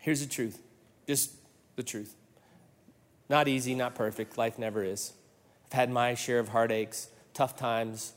Here's 0.07 0.21
the 0.21 0.33
truth. 0.33 0.63
Just 1.09 1.33
the 1.75 1.83
truth. 1.83 2.15
Not 3.29 3.49
easy, 3.49 3.75
not 3.75 3.97
perfect. 3.97 4.39
Life 4.39 4.57
never 4.57 4.85
is. 4.85 5.13
I've 5.67 5.73
had 5.73 5.91
my 5.91 6.15
share 6.15 6.39
of 6.39 6.51
heartaches, 6.51 7.09
tough 7.35 7.57
times, 7.57 8.13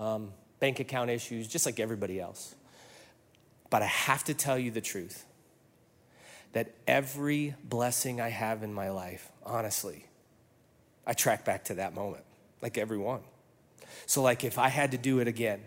um, 0.00 0.32
bank 0.58 0.80
account 0.80 1.10
issues, 1.10 1.46
just 1.46 1.64
like 1.64 1.78
everybody 1.78 2.18
else. 2.18 2.56
But 3.70 3.82
I 3.82 3.86
have 3.86 4.24
to 4.24 4.34
tell 4.34 4.58
you 4.58 4.72
the 4.72 4.80
truth 4.80 5.26
that 6.54 6.74
every 6.88 7.54
blessing 7.62 8.20
I 8.20 8.30
have 8.30 8.64
in 8.64 8.74
my 8.74 8.90
life, 8.90 9.30
honestly, 9.44 10.06
I 11.06 11.12
track 11.12 11.44
back 11.44 11.66
to 11.66 11.74
that 11.74 11.94
moment, 11.94 12.24
like 12.62 12.76
everyone. 12.76 13.20
So, 14.06 14.22
like, 14.22 14.42
if 14.42 14.58
I 14.58 14.70
had 14.70 14.90
to 14.90 14.98
do 14.98 15.20
it 15.20 15.28
again, 15.28 15.60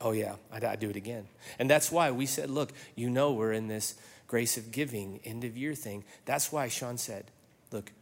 oh 0.00 0.10
yeah, 0.10 0.34
I'd, 0.50 0.64
I'd 0.64 0.80
do 0.80 0.90
it 0.90 0.96
again. 0.96 1.28
And 1.60 1.70
that's 1.70 1.92
why 1.92 2.10
we 2.10 2.26
said, 2.26 2.50
look, 2.50 2.72
you 2.96 3.08
know, 3.08 3.32
we're 3.32 3.52
in 3.52 3.68
this 3.68 3.94
grace 4.26 4.56
of 4.56 4.70
giving, 4.70 5.20
end 5.24 5.44
of 5.44 5.56
year 5.56 5.74
thing. 5.74 6.04
That's 6.24 6.50
why 6.52 6.68
Sean 6.68 6.98
said, 6.98 7.30
look, 7.70 7.92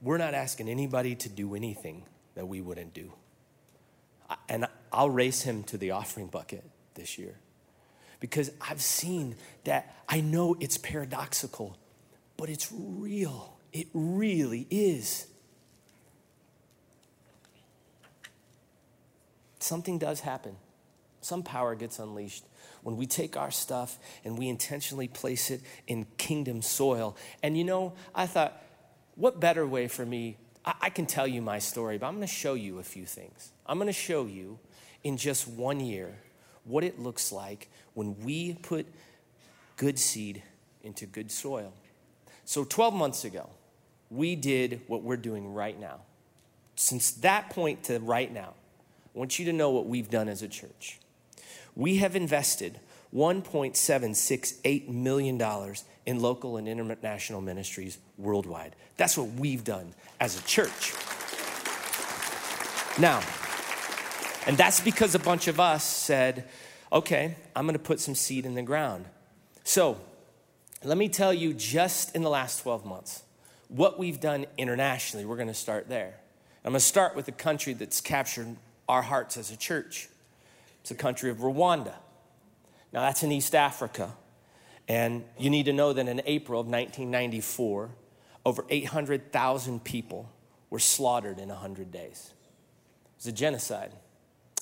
we're 0.00 0.18
not 0.18 0.34
asking 0.34 0.68
anybody 0.68 1.14
to 1.16 1.28
do 1.28 1.54
anything 1.54 2.04
that 2.34 2.46
we 2.46 2.60
wouldn't 2.60 2.94
do. 2.94 3.12
And 4.48 4.66
I'll 4.92 5.10
race 5.10 5.42
him 5.42 5.64
to 5.64 5.76
the 5.76 5.90
offering 5.90 6.28
bucket 6.28 6.64
this 6.94 7.18
year 7.18 7.34
because 8.20 8.50
I've 8.60 8.80
seen 8.80 9.36
that. 9.64 9.94
I 10.08 10.20
know 10.20 10.56
it's 10.60 10.78
paradoxical, 10.78 11.76
but 12.36 12.48
it's 12.48 12.70
real. 12.72 13.56
It 13.72 13.88
really 13.92 14.66
is. 14.70 15.26
Something 19.58 19.98
does 19.98 20.20
happen, 20.20 20.56
some 21.20 21.42
power 21.42 21.74
gets 21.74 21.98
unleashed 21.98 22.44
when 22.82 22.96
we 22.96 23.06
take 23.06 23.36
our 23.36 23.50
stuff 23.50 23.98
and 24.24 24.38
we 24.38 24.48
intentionally 24.48 25.08
place 25.08 25.50
it 25.50 25.60
in 25.86 26.06
kingdom 26.16 26.62
soil. 26.62 27.16
And 27.42 27.56
you 27.56 27.64
know, 27.64 27.94
I 28.14 28.26
thought, 28.26 28.62
what 29.16 29.40
better 29.40 29.66
way 29.66 29.88
for 29.88 30.06
me? 30.06 30.36
I, 30.64 30.74
I 30.82 30.90
can 30.90 31.06
tell 31.06 31.26
you 31.26 31.42
my 31.42 31.58
story, 31.58 31.98
but 31.98 32.06
I'm 32.06 32.16
going 32.16 32.26
to 32.26 32.32
show 32.32 32.54
you 32.54 32.78
a 32.78 32.82
few 32.82 33.04
things. 33.04 33.52
I'm 33.66 33.78
going 33.78 33.86
to 33.86 33.92
show 33.92 34.26
you 34.26 34.58
in 35.04 35.16
just 35.16 35.46
one 35.46 35.80
year 35.80 36.16
what 36.64 36.84
it 36.84 36.98
looks 36.98 37.32
like 37.32 37.68
when 37.94 38.18
we 38.20 38.54
put 38.54 38.86
good 39.76 39.98
seed 39.98 40.42
into 40.82 41.06
good 41.06 41.30
soil. 41.30 41.72
So, 42.44 42.64
12 42.64 42.94
months 42.94 43.24
ago, 43.24 43.48
we 44.10 44.34
did 44.34 44.80
what 44.88 45.02
we're 45.02 45.16
doing 45.16 45.54
right 45.54 45.78
now. 45.78 46.00
Since 46.74 47.12
that 47.12 47.50
point 47.50 47.84
to 47.84 47.98
right 48.00 48.32
now, 48.32 48.54
I 49.14 49.18
want 49.18 49.38
you 49.38 49.44
to 49.46 49.52
know 49.52 49.70
what 49.70 49.86
we've 49.86 50.10
done 50.10 50.28
as 50.28 50.42
a 50.42 50.48
church. 50.48 50.98
We 51.76 51.96
have 51.96 52.16
invested 52.16 52.80
$1.768 53.14 54.88
million 54.88 55.74
in 56.06 56.20
local 56.20 56.56
and 56.56 56.68
international 56.68 57.40
ministries 57.40 57.98
worldwide. 58.18 58.76
That's 58.96 59.16
what 59.18 59.28
we've 59.32 59.64
done 59.64 59.94
as 60.20 60.38
a 60.38 60.42
church. 60.44 60.92
Now, 62.98 63.22
and 64.46 64.56
that's 64.56 64.80
because 64.80 65.14
a 65.14 65.18
bunch 65.18 65.48
of 65.48 65.60
us 65.60 65.84
said, 65.84 66.48
okay, 66.92 67.36
I'm 67.54 67.66
gonna 67.66 67.78
put 67.78 68.00
some 68.00 68.14
seed 68.14 68.46
in 68.46 68.54
the 68.54 68.62
ground. 68.62 69.06
So, 69.64 69.98
let 70.82 70.96
me 70.96 71.08
tell 71.08 71.34
you 71.34 71.52
just 71.52 72.14
in 72.16 72.22
the 72.22 72.30
last 72.30 72.62
12 72.62 72.84
months 72.86 73.22
what 73.68 73.98
we've 73.98 74.18
done 74.18 74.46
internationally. 74.56 75.24
We're 75.24 75.36
gonna 75.36 75.54
start 75.54 75.88
there. 75.88 76.14
I'm 76.64 76.72
gonna 76.72 76.80
start 76.80 77.14
with 77.14 77.28
a 77.28 77.32
country 77.32 77.72
that's 77.72 78.00
captured 78.00 78.56
our 78.88 79.02
hearts 79.02 79.36
as 79.36 79.50
a 79.50 79.56
church. 79.56 80.08
It's 80.80 80.90
the 80.90 80.94
country 80.94 81.30
of 81.30 81.38
Rwanda. 81.38 81.94
Now, 82.92 83.02
that's 83.02 83.22
in 83.22 83.32
East 83.32 83.54
Africa. 83.54 84.14
And 84.88 85.24
you 85.38 85.50
need 85.50 85.66
to 85.66 85.72
know 85.72 85.92
that 85.92 86.08
in 86.08 86.20
April 86.26 86.60
of 86.60 86.66
1994, 86.66 87.90
over 88.44 88.64
800,000 88.68 89.84
people 89.84 90.28
were 90.70 90.78
slaughtered 90.78 91.38
in 91.38 91.48
100 91.48 91.92
days. 91.92 92.32
It 92.32 93.18
was 93.18 93.26
a 93.26 93.32
genocide. 93.32 93.92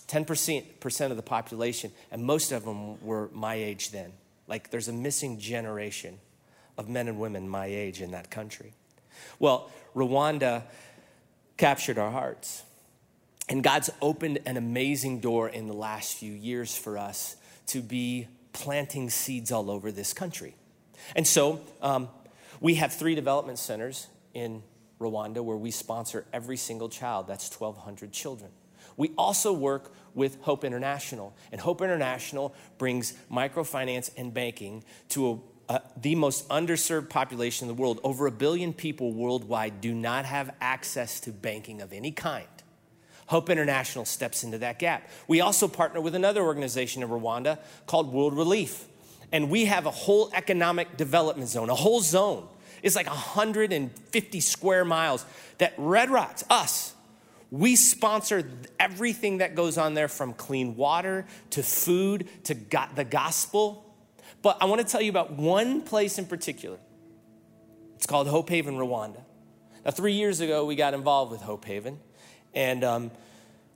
10% 0.09 1.11
of 1.11 1.17
the 1.17 1.23
population, 1.23 1.93
and 2.11 2.25
most 2.25 2.51
of 2.51 2.65
them 2.65 3.01
were 3.05 3.29
my 3.33 3.55
age 3.55 3.91
then. 3.91 4.13
Like 4.47 4.71
there's 4.71 4.89
a 4.89 4.93
missing 4.93 5.39
generation 5.39 6.19
of 6.77 6.89
men 6.89 7.09
and 7.09 7.19
women 7.19 7.49
my 7.49 7.67
age 7.67 8.01
in 8.01 8.13
that 8.13 8.31
country. 8.31 8.73
Well, 9.39 9.71
Rwanda 9.95 10.63
captured 11.57 11.99
our 11.99 12.11
hearts. 12.11 12.63
And 13.49 13.63
God's 13.63 13.91
opened 14.03 14.41
an 14.47 14.57
amazing 14.57 15.21
door 15.21 15.49
in 15.49 15.67
the 15.67 15.75
last 15.75 16.17
few 16.17 16.33
years 16.33 16.77
for 16.77 16.99
us 16.99 17.37
to 17.69 17.81
be 17.81 18.29
planting 18.53 19.09
seeds 19.11 19.53
all 19.53 19.71
over 19.71 19.91
this 19.91 20.13
country. 20.13 20.55
And 21.17 21.27
so 21.27 21.61
um, 21.81 22.09
we 22.61 22.75
have 22.75 22.93
three 22.93 23.15
development 23.15 23.59
centers 23.59 24.09
in 24.35 24.63
Rwanda 25.01 25.43
where 25.43 25.57
we 25.57 25.71
sponsor 25.71 26.27
every 26.33 26.57
single 26.57 26.89
child. 26.89 27.27
That's 27.27 27.49
1,200 27.49 28.13
children. 28.13 28.51
We 28.97 29.13
also 29.17 29.53
work 29.53 29.93
with 30.15 30.41
Hope 30.43 30.65
International, 30.65 31.37
and 31.53 31.61
Hope 31.61 31.83
International 31.83 32.53
brings 32.79 33.15
microfinance 33.31 34.11
and 34.17 34.35
banking 34.35 34.83
to 35.11 35.41
a, 35.69 35.81
the 35.97 36.17
most 36.17 36.49
underserved 36.49 37.09
population 37.09 37.69
in 37.69 37.77
the 37.77 37.81
world. 37.81 38.01
Over 38.03 38.27
a 38.27 38.33
billion 38.33 38.73
people 38.73 39.13
worldwide 39.13 39.81
do 39.81 39.95
not 39.95 40.25
have 40.25 40.53
access 40.61 41.21
to 41.21 41.31
banking 41.31 41.81
of 41.81 41.93
any 41.93 42.11
kind. 42.11 42.47
Hope 43.29 43.51
International 43.51 44.07
steps 44.07 44.43
into 44.43 44.59
that 44.59 44.79
gap. 44.79 45.09
We 45.27 45.43
also 45.43 45.69
partner 45.69 46.01
with 46.01 46.15
another 46.15 46.43
organization 46.43 47.03
in 47.03 47.11
Rwanda 47.11 47.59
called 47.87 48.11
World 48.11 48.35
Relief. 48.35 48.87
And 49.31 49.51
we 49.51 49.67
have 49.67 49.85
a 49.85 49.91
whole 49.91 50.31
economic 50.33 50.97
development 50.97 51.51
zone, 51.51 51.69
a 51.69 51.75
whole 51.75 52.01
zone. 52.01 52.49
It's 52.83 52.97
like 52.97 53.07
150 53.07 54.41
square 54.41 54.85
miles 54.85 55.27
that 55.59 55.75
Red 55.77 56.09
Rocks, 56.09 56.43
us, 56.49 56.95
we 57.51 57.77
sponsor 57.77 58.49
everything 58.81 59.39
that 59.39 59.55
goes 59.55 59.77
on 59.77 59.93
there 59.93 60.09
from 60.09 60.33
clean 60.33 60.75
water 60.77 61.27
to 61.51 61.63
food 61.63 62.29
to 62.45 62.55
the 62.95 63.05
gospel. 63.05 63.95
But 64.41 64.57
I 64.63 64.65
want 64.65 64.81
to 64.81 64.87
tell 64.87 65.03
you 65.03 65.11
about 65.11 65.33
one 65.33 65.83
place 65.83 66.19
in 66.19 66.25
particular. 66.25 66.79
It's 67.97 68.07
called 68.07 68.27
Hope 68.29 68.49
Haven, 68.49 68.77
Rwanda. 68.77 69.21
Now, 69.85 69.91
three 69.91 70.13
years 70.13 70.41
ago, 70.41 70.65
we 70.65 70.77
got 70.77 70.95
involved 70.95 71.33
with 71.33 71.43
Hope 71.43 71.65
Haven. 71.67 71.99
And 72.55 72.85
um, 72.85 73.11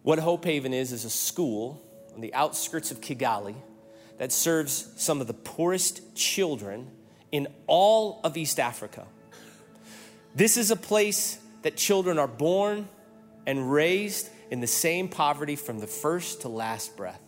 what 0.03 0.19
Hope 0.19 0.45
Haven 0.45 0.73
is, 0.73 0.93
is 0.93 1.05
a 1.05 1.11
school 1.11 1.83
on 2.15 2.21
the 2.21 2.35
outskirts 2.35 2.91
of 2.91 3.01
Kigali 3.01 3.55
that 4.19 4.33
serves 4.33 4.93
some 4.97 5.21
of 5.21 5.27
the 5.27 5.35
poorest 5.35 6.15
children 6.15 6.91
in 7.31 7.49
all 7.67 8.21
of 8.25 8.37
East 8.37 8.61
Africa. 8.61 9.07
This 10.35 10.57
is 10.57 10.71
a 10.71 10.77
place 10.77 11.39
that 11.63 11.77
children 11.77 12.19
are 12.19 12.29
born 12.29 12.89
and 13.47 13.73
raised 13.73 14.29
in 14.51 14.61
the 14.61 14.67
same 14.67 15.09
poverty 15.09 15.57
from 15.57 15.79
the 15.79 15.87
first 15.87 16.43
to 16.43 16.49
last 16.49 16.97
breath. 16.97 17.21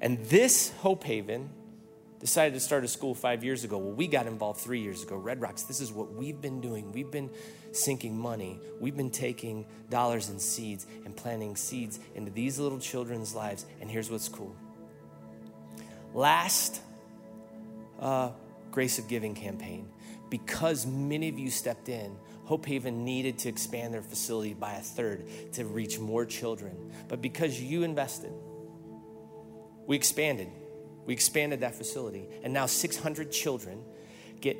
And 0.00 0.24
this 0.26 0.70
Hope 0.78 1.04
Haven 1.04 1.48
decided 2.18 2.54
to 2.54 2.60
start 2.60 2.84
a 2.84 2.88
school 2.88 3.14
five 3.14 3.44
years 3.44 3.64
ago. 3.64 3.78
Well, 3.78 3.94
we 3.94 4.08
got 4.08 4.26
involved 4.26 4.60
three 4.60 4.80
years 4.80 5.02
ago. 5.02 5.16
Red 5.16 5.40
Rocks, 5.40 5.62
this 5.62 5.80
is 5.80 5.92
what 5.92 6.12
we've 6.12 6.40
been 6.40 6.60
doing. 6.60 6.92
We've 6.92 7.10
been 7.10 7.30
sinking 7.72 8.16
money, 8.16 8.60
we've 8.80 8.96
been 8.96 9.10
taking 9.10 9.66
dollars 9.90 10.28
and 10.28 10.40
seeds 10.40 10.86
and 11.04 11.16
planting 11.16 11.56
seeds 11.56 11.98
into 12.14 12.30
these 12.30 12.58
little 12.58 12.78
children's 12.78 13.34
lives. 13.34 13.66
And 13.80 13.90
here's 13.90 14.10
what's 14.10 14.28
cool 14.28 14.54
last 16.14 16.80
uh, 18.00 18.30
Grace 18.70 18.98
of 18.98 19.08
Giving 19.08 19.34
campaign, 19.34 19.88
because 20.30 20.86
many 20.86 21.28
of 21.28 21.38
you 21.38 21.50
stepped 21.50 21.88
in, 21.88 22.16
Hope 22.44 22.66
Haven 22.66 23.04
needed 23.04 23.38
to 23.40 23.48
expand 23.48 23.94
their 23.94 24.02
facility 24.02 24.54
by 24.54 24.74
a 24.74 24.80
third 24.80 25.26
to 25.52 25.64
reach 25.64 25.98
more 25.98 26.26
children. 26.26 26.92
But 27.08 27.22
because 27.22 27.60
you 27.60 27.82
invested, 27.82 28.32
we 29.86 29.96
expanded 29.96 30.48
we 31.06 31.14
expanded 31.14 31.60
that 31.60 31.74
facility, 31.74 32.28
and 32.42 32.52
now 32.52 32.66
600 32.66 33.32
children 33.32 33.82
get 34.40 34.56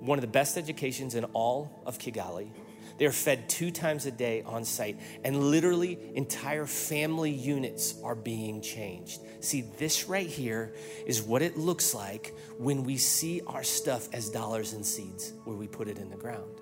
one 0.00 0.18
of 0.18 0.22
the 0.22 0.28
best 0.28 0.56
educations 0.56 1.14
in 1.14 1.24
all 1.26 1.82
of 1.86 1.98
Kigali. 1.98 2.50
They 2.98 3.06
are 3.06 3.12
fed 3.12 3.48
two 3.48 3.70
times 3.70 4.04
a 4.04 4.10
day 4.10 4.42
on 4.42 4.64
site, 4.64 4.98
and 5.24 5.50
literally 5.50 5.98
entire 6.14 6.66
family 6.66 7.30
units 7.30 7.94
are 8.04 8.14
being 8.14 8.60
changed. 8.60 9.20
See, 9.40 9.62
this 9.78 10.06
right 10.06 10.26
here 10.26 10.74
is 11.06 11.22
what 11.22 11.40
it 11.40 11.56
looks 11.56 11.94
like 11.94 12.34
when 12.58 12.84
we 12.84 12.98
see 12.98 13.40
our 13.46 13.62
stuff 13.62 14.08
as 14.12 14.28
dollars 14.28 14.74
and 14.74 14.84
seeds, 14.84 15.32
where 15.44 15.56
we 15.56 15.66
put 15.66 15.88
it 15.88 15.96
in 15.96 16.10
the 16.10 16.16
ground. 16.16 16.60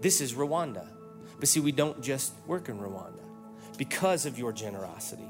This 0.00 0.20
is 0.20 0.34
Rwanda. 0.34 0.86
But 1.38 1.48
see, 1.48 1.60
we 1.60 1.72
don't 1.72 2.02
just 2.02 2.34
work 2.46 2.68
in 2.68 2.78
Rwanda 2.78 3.22
because 3.78 4.26
of 4.26 4.38
your 4.38 4.52
generosity. 4.52 5.24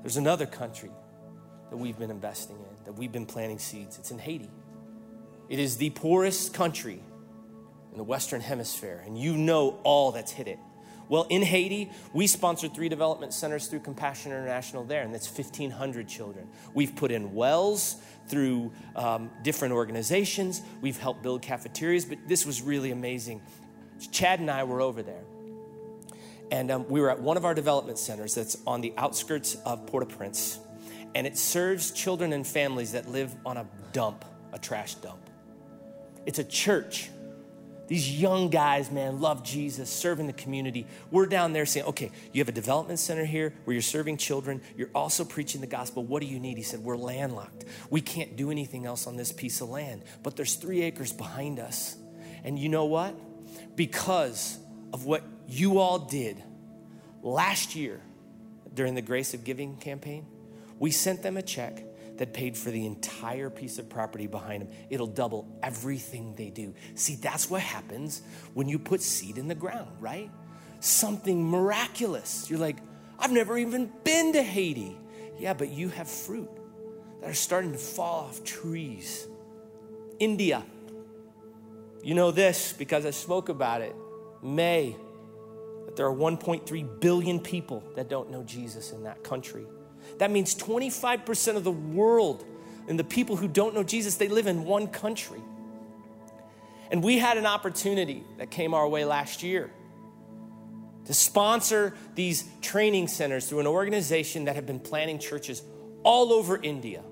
There's 0.00 0.16
another 0.16 0.46
country 0.46 0.90
that 1.68 1.76
we've 1.76 1.98
been 1.98 2.10
investing 2.10 2.56
in, 2.56 2.84
that 2.86 2.92
we've 2.92 3.12
been 3.12 3.26
planting 3.26 3.58
seeds. 3.58 3.98
It's 3.98 4.10
in 4.10 4.18
Haiti. 4.18 4.48
It 5.48 5.58
is 5.58 5.76
the 5.76 5.90
poorest 5.90 6.52
country 6.54 7.00
in 7.92 7.98
the 7.98 8.04
Western 8.04 8.40
Hemisphere, 8.40 9.02
and 9.06 9.18
you 9.18 9.36
know 9.36 9.80
all 9.82 10.12
that's 10.12 10.32
hit 10.32 10.48
it. 10.48 10.58
Well, 11.08 11.26
in 11.30 11.40
Haiti, 11.42 11.90
we 12.12 12.26
sponsored 12.26 12.74
three 12.74 12.90
development 12.90 13.32
centers 13.32 13.66
through 13.66 13.80
Compassion 13.80 14.30
International 14.30 14.84
there, 14.84 15.02
and 15.02 15.14
that's 15.14 15.26
1,500 15.26 16.06
children. 16.06 16.48
We've 16.74 16.94
put 16.94 17.10
in 17.10 17.34
wells 17.34 17.96
through 18.28 18.72
um, 18.94 19.30
different 19.42 19.72
organizations. 19.72 20.60
We've 20.82 20.98
helped 20.98 21.22
build 21.22 21.40
cafeterias, 21.40 22.04
but 22.04 22.18
this 22.26 22.44
was 22.44 22.60
really 22.60 22.90
amazing. 22.90 23.40
Chad 24.12 24.40
and 24.40 24.50
I 24.50 24.64
were 24.64 24.82
over 24.82 25.02
there, 25.02 25.24
and 26.50 26.70
um, 26.70 26.88
we 26.88 27.00
were 27.00 27.10
at 27.10 27.20
one 27.20 27.38
of 27.38 27.46
our 27.46 27.54
development 27.54 27.98
centers 27.98 28.34
that's 28.34 28.58
on 28.66 28.82
the 28.82 28.92
outskirts 28.98 29.54
of 29.64 29.86
Port 29.86 30.04
au 30.04 30.06
Prince 30.06 30.60
and 31.14 31.26
it 31.26 31.36
serves 31.36 31.90
children 31.90 32.32
and 32.32 32.46
families 32.46 32.92
that 32.92 33.08
live 33.08 33.34
on 33.44 33.56
a 33.56 33.66
dump, 33.92 34.24
a 34.52 34.58
trash 34.58 34.94
dump. 34.96 35.27
It's 36.28 36.38
a 36.38 36.44
church. 36.44 37.08
These 37.86 38.20
young 38.20 38.50
guys, 38.50 38.90
man, 38.90 39.18
love 39.18 39.42
Jesus, 39.42 39.88
serving 39.88 40.26
the 40.26 40.34
community. 40.34 40.86
We're 41.10 41.24
down 41.24 41.54
there 41.54 41.64
saying, 41.64 41.86
okay, 41.86 42.10
you 42.34 42.42
have 42.42 42.50
a 42.50 42.52
development 42.52 42.98
center 42.98 43.24
here 43.24 43.54
where 43.64 43.72
you're 43.72 43.80
serving 43.80 44.18
children. 44.18 44.60
You're 44.76 44.90
also 44.94 45.24
preaching 45.24 45.62
the 45.62 45.66
gospel. 45.66 46.04
What 46.04 46.20
do 46.20 46.28
you 46.28 46.38
need? 46.38 46.58
He 46.58 46.62
said, 46.62 46.80
we're 46.80 46.98
landlocked. 46.98 47.64
We 47.88 48.02
can't 48.02 48.36
do 48.36 48.50
anything 48.50 48.84
else 48.84 49.06
on 49.06 49.16
this 49.16 49.32
piece 49.32 49.62
of 49.62 49.70
land, 49.70 50.02
but 50.22 50.36
there's 50.36 50.56
three 50.56 50.82
acres 50.82 51.14
behind 51.14 51.58
us. 51.58 51.96
And 52.44 52.58
you 52.58 52.68
know 52.68 52.84
what? 52.84 53.14
Because 53.74 54.58
of 54.92 55.06
what 55.06 55.24
you 55.48 55.78
all 55.78 55.98
did 55.98 56.36
last 57.22 57.74
year 57.74 58.02
during 58.74 58.94
the 58.94 59.00
Grace 59.00 59.32
of 59.32 59.44
Giving 59.44 59.78
campaign, 59.78 60.26
we 60.78 60.90
sent 60.90 61.22
them 61.22 61.38
a 61.38 61.42
check 61.42 61.82
that 62.18 62.32
paid 62.32 62.56
for 62.56 62.70
the 62.70 62.86
entire 62.86 63.50
piece 63.50 63.78
of 63.78 63.88
property 63.88 64.26
behind 64.26 64.62
them. 64.62 64.68
It'll 64.90 65.06
double 65.06 65.48
everything 65.62 66.34
they 66.36 66.50
do. 66.50 66.74
See, 66.94 67.14
that's 67.16 67.48
what 67.48 67.62
happens 67.62 68.22
when 68.54 68.68
you 68.68 68.78
put 68.78 69.00
seed 69.00 69.38
in 69.38 69.48
the 69.48 69.54
ground, 69.54 69.90
right? 70.00 70.30
Something 70.80 71.48
miraculous. 71.48 72.48
You're 72.50 72.58
like, 72.58 72.78
I've 73.18 73.32
never 73.32 73.56
even 73.56 73.90
been 74.04 74.32
to 74.34 74.42
Haiti. 74.42 74.96
Yeah, 75.38 75.54
but 75.54 75.70
you 75.70 75.88
have 75.88 76.08
fruit 76.08 76.50
that 77.20 77.30
are 77.30 77.34
starting 77.34 77.72
to 77.72 77.78
fall 77.78 78.26
off 78.26 78.44
trees. 78.44 79.26
India. 80.18 80.64
You 82.02 82.14
know 82.14 82.30
this 82.30 82.72
because 82.72 83.06
I 83.06 83.10
spoke 83.10 83.48
about 83.48 83.80
it. 83.80 83.94
May, 84.42 84.96
that 85.84 85.96
there 85.96 86.06
are 86.06 86.14
1.3 86.14 87.00
billion 87.00 87.40
people 87.40 87.82
that 87.96 88.08
don't 88.08 88.30
know 88.30 88.42
Jesus 88.44 88.92
in 88.92 89.04
that 89.04 89.22
country. 89.24 89.66
That 90.18 90.30
means 90.30 90.54
25% 90.54 91.56
of 91.56 91.64
the 91.64 91.72
world 91.72 92.44
and 92.88 92.98
the 92.98 93.04
people 93.04 93.36
who 93.36 93.46
don't 93.46 93.74
know 93.74 93.82
Jesus, 93.82 94.16
they 94.16 94.28
live 94.28 94.46
in 94.46 94.64
one 94.64 94.88
country. 94.88 95.40
And 96.90 97.04
we 97.04 97.18
had 97.18 97.36
an 97.36 97.46
opportunity 97.46 98.24
that 98.38 98.50
came 98.50 98.72
our 98.72 98.88
way 98.88 99.04
last 99.04 99.42
year 99.42 99.70
to 101.04 101.14
sponsor 101.14 101.94
these 102.14 102.44
training 102.60 103.08
centers 103.08 103.46
through 103.48 103.60
an 103.60 103.66
organization 103.66 104.44
that 104.44 104.56
have 104.56 104.66
been 104.66 104.80
planning 104.80 105.18
churches 105.18 105.62
all 106.02 106.32
over 106.32 106.60
India. 106.62 107.02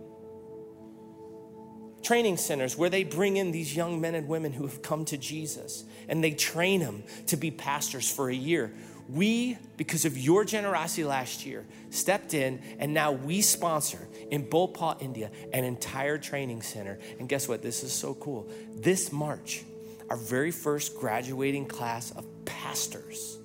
Training 2.02 2.36
centers 2.36 2.76
where 2.76 2.88
they 2.90 3.04
bring 3.04 3.36
in 3.36 3.52
these 3.52 3.74
young 3.74 4.00
men 4.00 4.14
and 4.14 4.28
women 4.28 4.52
who 4.52 4.66
have 4.66 4.80
come 4.80 5.04
to 5.06 5.16
Jesus 5.16 5.84
and 6.08 6.22
they 6.22 6.30
train 6.30 6.80
them 6.80 7.04
to 7.26 7.36
be 7.36 7.50
pastors 7.50 8.10
for 8.10 8.30
a 8.30 8.34
year 8.34 8.72
we, 9.08 9.56
because 9.76 10.04
of 10.04 10.18
your 10.18 10.44
generosity 10.44 11.04
last 11.04 11.46
year, 11.46 11.64
stepped 11.90 12.34
in 12.34 12.60
and 12.78 12.92
now 12.92 13.12
we 13.12 13.40
sponsor 13.40 14.08
in 14.30 14.48
Bhopal, 14.48 14.96
India, 15.00 15.30
an 15.52 15.64
entire 15.64 16.18
training 16.18 16.62
center. 16.62 16.98
And 17.18 17.28
guess 17.28 17.48
what? 17.48 17.62
This 17.62 17.84
is 17.84 17.92
so 17.92 18.14
cool. 18.14 18.50
This 18.74 19.12
March, 19.12 19.64
our 20.10 20.16
very 20.16 20.50
first 20.50 20.96
graduating 20.96 21.66
class 21.66 22.10
of 22.12 22.24
pastors 22.44 23.38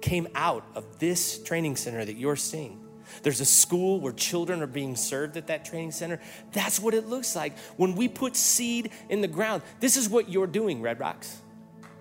came 0.00 0.28
out 0.34 0.64
of 0.74 0.98
this 0.98 1.42
training 1.42 1.76
center 1.76 2.04
that 2.04 2.16
you're 2.16 2.36
seeing. 2.36 2.84
There's 3.22 3.40
a 3.40 3.44
school 3.44 4.00
where 4.00 4.12
children 4.12 4.62
are 4.62 4.66
being 4.66 4.94
served 4.94 5.36
at 5.36 5.48
that 5.48 5.64
training 5.64 5.92
center. 5.92 6.20
That's 6.52 6.78
what 6.78 6.94
it 6.94 7.06
looks 7.06 7.34
like 7.34 7.58
when 7.76 7.96
we 7.96 8.06
put 8.06 8.36
seed 8.36 8.90
in 9.08 9.20
the 9.20 9.28
ground. 9.28 9.62
This 9.80 9.96
is 9.96 10.08
what 10.08 10.28
you're 10.28 10.46
doing, 10.46 10.80
Red 10.80 11.00
Rocks. 11.00 11.38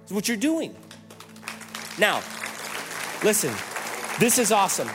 This 0.02 0.12
is 0.12 0.14
what 0.14 0.28
you're 0.28 0.38
doing. 0.38 0.76
Now, 1.98 2.22
Listen, 3.28 3.54
this 4.22 4.40
is 4.40 4.54
awesome 4.54 4.88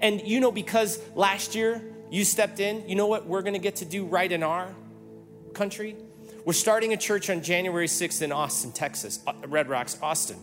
And 0.00 0.20
you 0.26 0.40
know, 0.40 0.50
because 0.50 0.98
last 1.14 1.54
year 1.54 1.80
you 2.10 2.24
stepped 2.24 2.58
in, 2.58 2.88
you 2.88 2.96
know 2.96 3.06
what 3.06 3.26
we're 3.26 3.42
gonna 3.42 3.60
get 3.60 3.76
to 3.76 3.84
do 3.84 4.04
right 4.04 4.32
in 4.32 4.42
our 4.42 4.74
country? 5.54 5.94
We're 6.44 6.54
starting 6.54 6.92
a 6.92 6.96
church 6.96 7.30
on 7.30 7.40
January 7.42 7.86
6th 7.86 8.20
in 8.20 8.32
Austin, 8.32 8.72
Texas, 8.72 9.20
uh, 9.28 9.34
Red 9.46 9.68
Rocks, 9.68 9.96
Austin. 10.02 10.38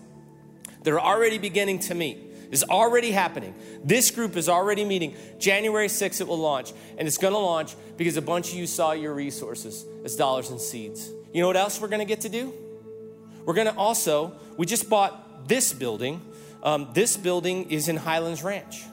They're 0.84 1.01
already 1.01 1.39
beginning 1.39 1.80
to 1.80 1.93
meet. 1.93 2.34
It's 2.51 2.63
already 2.63 3.12
happening. 3.12 3.55
This 3.84 4.12
group 4.12 4.36
is 4.36 4.49
already 4.49 4.86
meeting. 4.86 5.15
January 5.39 5.88
6th, 5.88 6.21
it 6.21 6.27
will 6.27 6.38
launch. 6.38 6.73
And 6.97 7.08
it's 7.08 7.17
going 7.17 7.34
to 7.34 7.39
launch 7.39 7.75
because 7.97 8.17
a 8.17 8.21
bunch 8.21 8.49
of 8.49 8.55
you 8.55 8.67
saw 8.67 8.91
your 8.91 9.13
resources 9.13 9.86
as 10.03 10.15
dollars 10.15 10.49
and 10.49 10.60
seeds. 10.60 11.10
You 11.34 11.41
know 11.41 11.47
what 11.47 11.58
else 11.58 11.81
we're 11.81 11.88
going 11.88 11.99
to 11.99 12.05
get 12.05 12.21
to 12.21 12.29
do? 12.29 12.53
We're 13.45 13.53
going 13.53 13.67
to 13.67 13.75
also, 13.75 14.34
we 14.58 14.65
just 14.65 14.89
bought 14.89 15.47
this 15.47 15.73
building 15.73 16.21
um, 16.65 16.89
this 16.93 17.15
building 17.15 17.69
is 17.69 17.88
in 17.88 17.95
Highlands 17.95 18.43
Ranch. 18.43 18.84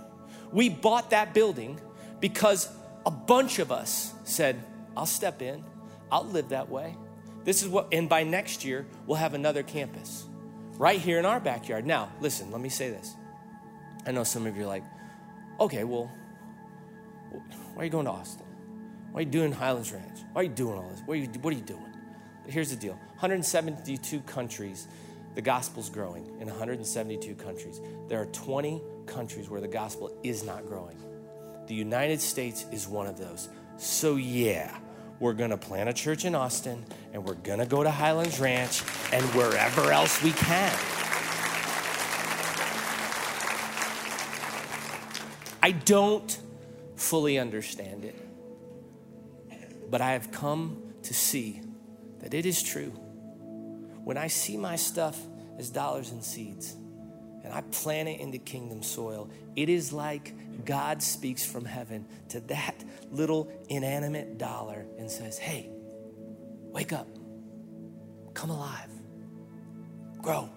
We 0.52 0.68
bought 0.68 1.10
that 1.10 1.32
building 1.32 1.80
because 2.20 2.68
a 3.06 3.10
bunch 3.10 3.58
of 3.58 3.72
us 3.72 4.12
said, 4.24 4.62
I'll 4.94 5.06
step 5.06 5.40
in, 5.40 5.64
I'll 6.10 6.26
live 6.26 6.50
that 6.50 6.68
way. 6.68 6.94
This 7.44 7.62
is 7.62 7.68
what, 7.70 7.88
and 7.90 8.10
by 8.10 8.24
next 8.24 8.62
year, 8.62 8.86
we'll 9.06 9.16
have 9.16 9.32
another 9.32 9.62
campus 9.62 10.26
right 10.76 11.00
here 11.00 11.18
in 11.18 11.24
our 11.24 11.40
backyard. 11.40 11.86
Now, 11.86 12.12
listen, 12.20 12.50
let 12.50 12.60
me 12.60 12.68
say 12.68 12.90
this. 12.90 13.14
I 14.06 14.12
know 14.12 14.24
some 14.24 14.46
of 14.46 14.56
you 14.56 14.64
are 14.64 14.66
like, 14.66 14.84
okay, 15.60 15.84
well, 15.84 16.10
why 17.74 17.82
are 17.82 17.84
you 17.84 17.90
going 17.90 18.06
to 18.06 18.12
Austin? 18.12 18.46
Why 19.12 19.20
are 19.20 19.22
you 19.22 19.30
doing 19.30 19.52
Highlands 19.52 19.92
Ranch? 19.92 20.20
Why 20.32 20.40
are 20.40 20.44
you 20.44 20.50
doing 20.50 20.78
all 20.78 20.88
this? 20.88 21.02
What 21.04 21.14
are 21.14 21.20
you, 21.20 21.28
what 21.40 21.52
are 21.52 21.56
you 21.56 21.62
doing? 21.62 21.86
Here's 22.46 22.70
the 22.70 22.76
deal 22.76 22.94
172 22.94 24.20
countries 24.22 24.88
the 25.34 25.42
gospel's 25.42 25.88
growing 25.88 26.26
in 26.40 26.48
172 26.48 27.34
countries. 27.36 27.80
There 28.08 28.20
are 28.20 28.26
20 28.26 28.82
countries 29.06 29.48
where 29.48 29.60
the 29.60 29.68
gospel 29.68 30.14
is 30.22 30.44
not 30.44 30.66
growing. 30.66 30.96
The 31.66 31.74
United 31.74 32.20
States 32.20 32.66
is 32.70 32.86
one 32.86 33.06
of 33.06 33.16
those. 33.16 33.48
So, 33.78 34.16
yeah, 34.16 34.76
we're 35.20 35.32
going 35.32 35.50
to 35.50 35.56
plant 35.56 35.88
a 35.88 35.94
church 35.94 36.24
in 36.24 36.34
Austin 36.34 36.84
and 37.14 37.24
we're 37.24 37.34
going 37.34 37.60
to 37.60 37.66
go 37.66 37.82
to 37.82 37.90
Highlands 37.90 38.40
Ranch 38.40 38.82
and 39.12 39.24
wherever 39.34 39.90
else 39.90 40.22
we 40.22 40.32
can. 40.32 40.76
I 45.62 45.70
don't 45.70 46.40
fully 46.96 47.38
understand 47.38 48.04
it, 48.04 48.16
but 49.88 50.00
I 50.00 50.12
have 50.12 50.32
come 50.32 50.82
to 51.04 51.14
see 51.14 51.60
that 52.18 52.34
it 52.34 52.46
is 52.46 52.62
true. 52.64 52.90
When 54.04 54.18
I 54.18 54.26
see 54.26 54.56
my 54.56 54.74
stuff 54.74 55.20
as 55.58 55.70
dollars 55.70 56.10
and 56.10 56.24
seeds 56.24 56.74
and 57.44 57.52
I 57.52 57.60
plant 57.60 58.08
it 58.08 58.18
into 58.18 58.38
kingdom 58.38 58.82
soil, 58.82 59.30
it 59.54 59.68
is 59.68 59.92
like 59.92 60.64
God 60.64 61.00
speaks 61.00 61.46
from 61.46 61.64
heaven 61.64 62.06
to 62.30 62.40
that 62.40 62.82
little 63.12 63.48
inanimate 63.68 64.38
dollar 64.38 64.84
and 64.98 65.08
says, 65.08 65.38
Hey, 65.38 65.70
wake 66.72 66.92
up, 66.92 67.06
come 68.34 68.50
alive, 68.50 68.90
grow. 70.20 70.50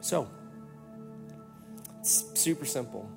So, 0.00 0.30
it's 2.06 2.40
super 2.40 2.64
simple. 2.64 3.10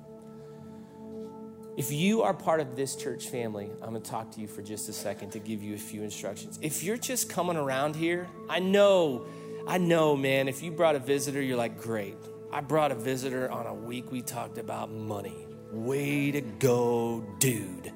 If 1.76 1.92
you 1.92 2.22
are 2.22 2.34
part 2.34 2.58
of 2.58 2.74
this 2.74 2.96
church 2.96 3.28
family, 3.28 3.70
I'm 3.80 3.94
to 3.94 4.00
talk 4.00 4.32
to 4.32 4.40
you 4.40 4.48
for 4.48 4.62
just 4.62 4.88
a 4.88 4.92
second 4.92 5.30
to 5.30 5.38
give 5.38 5.62
you 5.62 5.74
a 5.74 5.78
few 5.78 6.02
instructions. 6.02 6.58
If 6.60 6.82
you're 6.82 6.96
just 6.96 7.30
coming 7.30 7.56
around 7.56 7.94
here, 7.94 8.26
I 8.48 8.58
know, 8.58 9.26
I 9.68 9.78
know, 9.78 10.16
man, 10.16 10.48
if 10.48 10.60
you 10.60 10.72
brought 10.72 10.96
a 10.96 10.98
visitor, 10.98 11.40
you're 11.40 11.56
like, 11.56 11.80
great. 11.80 12.16
I 12.52 12.62
brought 12.62 12.90
a 12.90 12.96
visitor 12.96 13.48
on 13.48 13.66
a 13.66 13.74
week 13.74 14.10
we 14.10 14.22
talked 14.22 14.58
about 14.58 14.90
money. 14.90 15.46
Way 15.70 16.32
to 16.32 16.40
go, 16.40 17.24
dude. 17.38 17.92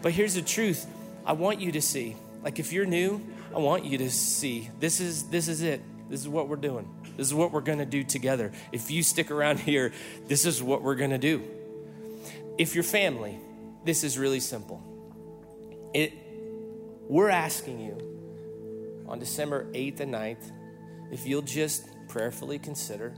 But 0.00 0.12
here's 0.12 0.32
the 0.32 0.40
truth 0.40 0.86
I 1.26 1.34
want 1.34 1.60
you 1.60 1.72
to 1.72 1.82
see. 1.82 2.16
Like, 2.42 2.58
if 2.58 2.72
you're 2.72 2.86
new, 2.86 3.20
I 3.54 3.58
want 3.58 3.84
you 3.84 3.98
to 3.98 4.10
see 4.10 4.70
this 4.80 4.98
is, 4.98 5.24
this 5.24 5.48
is 5.48 5.60
it. 5.60 5.82
This 6.08 6.20
is 6.20 6.28
what 6.28 6.48
we're 6.48 6.56
doing. 6.56 6.88
This 7.16 7.26
is 7.26 7.34
what 7.34 7.52
we're 7.52 7.60
going 7.60 7.78
to 7.78 7.86
do 7.86 8.04
together. 8.04 8.52
If 8.72 8.90
you 8.90 9.02
stick 9.02 9.30
around 9.30 9.60
here, 9.60 9.92
this 10.26 10.44
is 10.44 10.62
what 10.62 10.82
we're 10.82 10.96
going 10.96 11.10
to 11.10 11.18
do. 11.18 11.42
If 12.58 12.74
you're 12.74 12.84
family, 12.84 13.38
this 13.84 14.04
is 14.04 14.18
really 14.18 14.40
simple. 14.40 14.82
It, 15.94 16.12
we're 17.08 17.30
asking 17.30 17.80
you 17.80 19.04
on 19.08 19.18
December 19.18 19.66
8th 19.72 20.00
and 20.00 20.12
9th 20.12 20.52
if 21.12 21.26
you'll 21.26 21.42
just 21.42 21.86
prayerfully 22.08 22.58
consider 22.58 23.14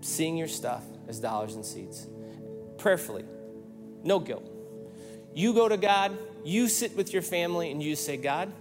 seeing 0.00 0.36
your 0.36 0.48
stuff 0.48 0.84
as 1.08 1.18
dollars 1.20 1.54
and 1.54 1.64
seeds. 1.64 2.06
Prayerfully, 2.78 3.24
no 4.02 4.18
guilt. 4.18 4.48
You 5.34 5.52
go 5.52 5.68
to 5.68 5.76
God, 5.76 6.16
you 6.44 6.68
sit 6.68 6.96
with 6.96 7.12
your 7.12 7.22
family, 7.22 7.70
and 7.70 7.82
you 7.82 7.96
say, 7.96 8.16
God, 8.16 8.52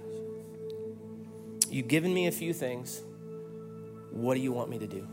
you've 1.70 1.88
given 1.88 2.14
me 2.14 2.28
a 2.28 2.32
few 2.32 2.54
things. 2.54 3.02
What 4.12 4.36
do 4.36 4.42
you 4.42 4.52
want 4.52 4.70
me 4.70 4.80
to 4.80 4.88
do? 4.88 5.08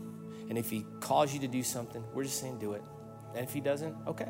And 0.49 0.57
if 0.57 0.69
He 0.69 0.85
calls 0.99 1.33
you 1.33 1.39
to 1.41 1.47
do 1.47 1.63
something, 1.63 2.03
we're 2.13 2.23
just 2.23 2.39
saying, 2.39 2.59
do 2.59 2.73
it. 2.73 2.83
And 3.35 3.43
if 3.43 3.53
he 3.53 3.59
doesn't, 3.59 3.95
okay. 4.07 4.29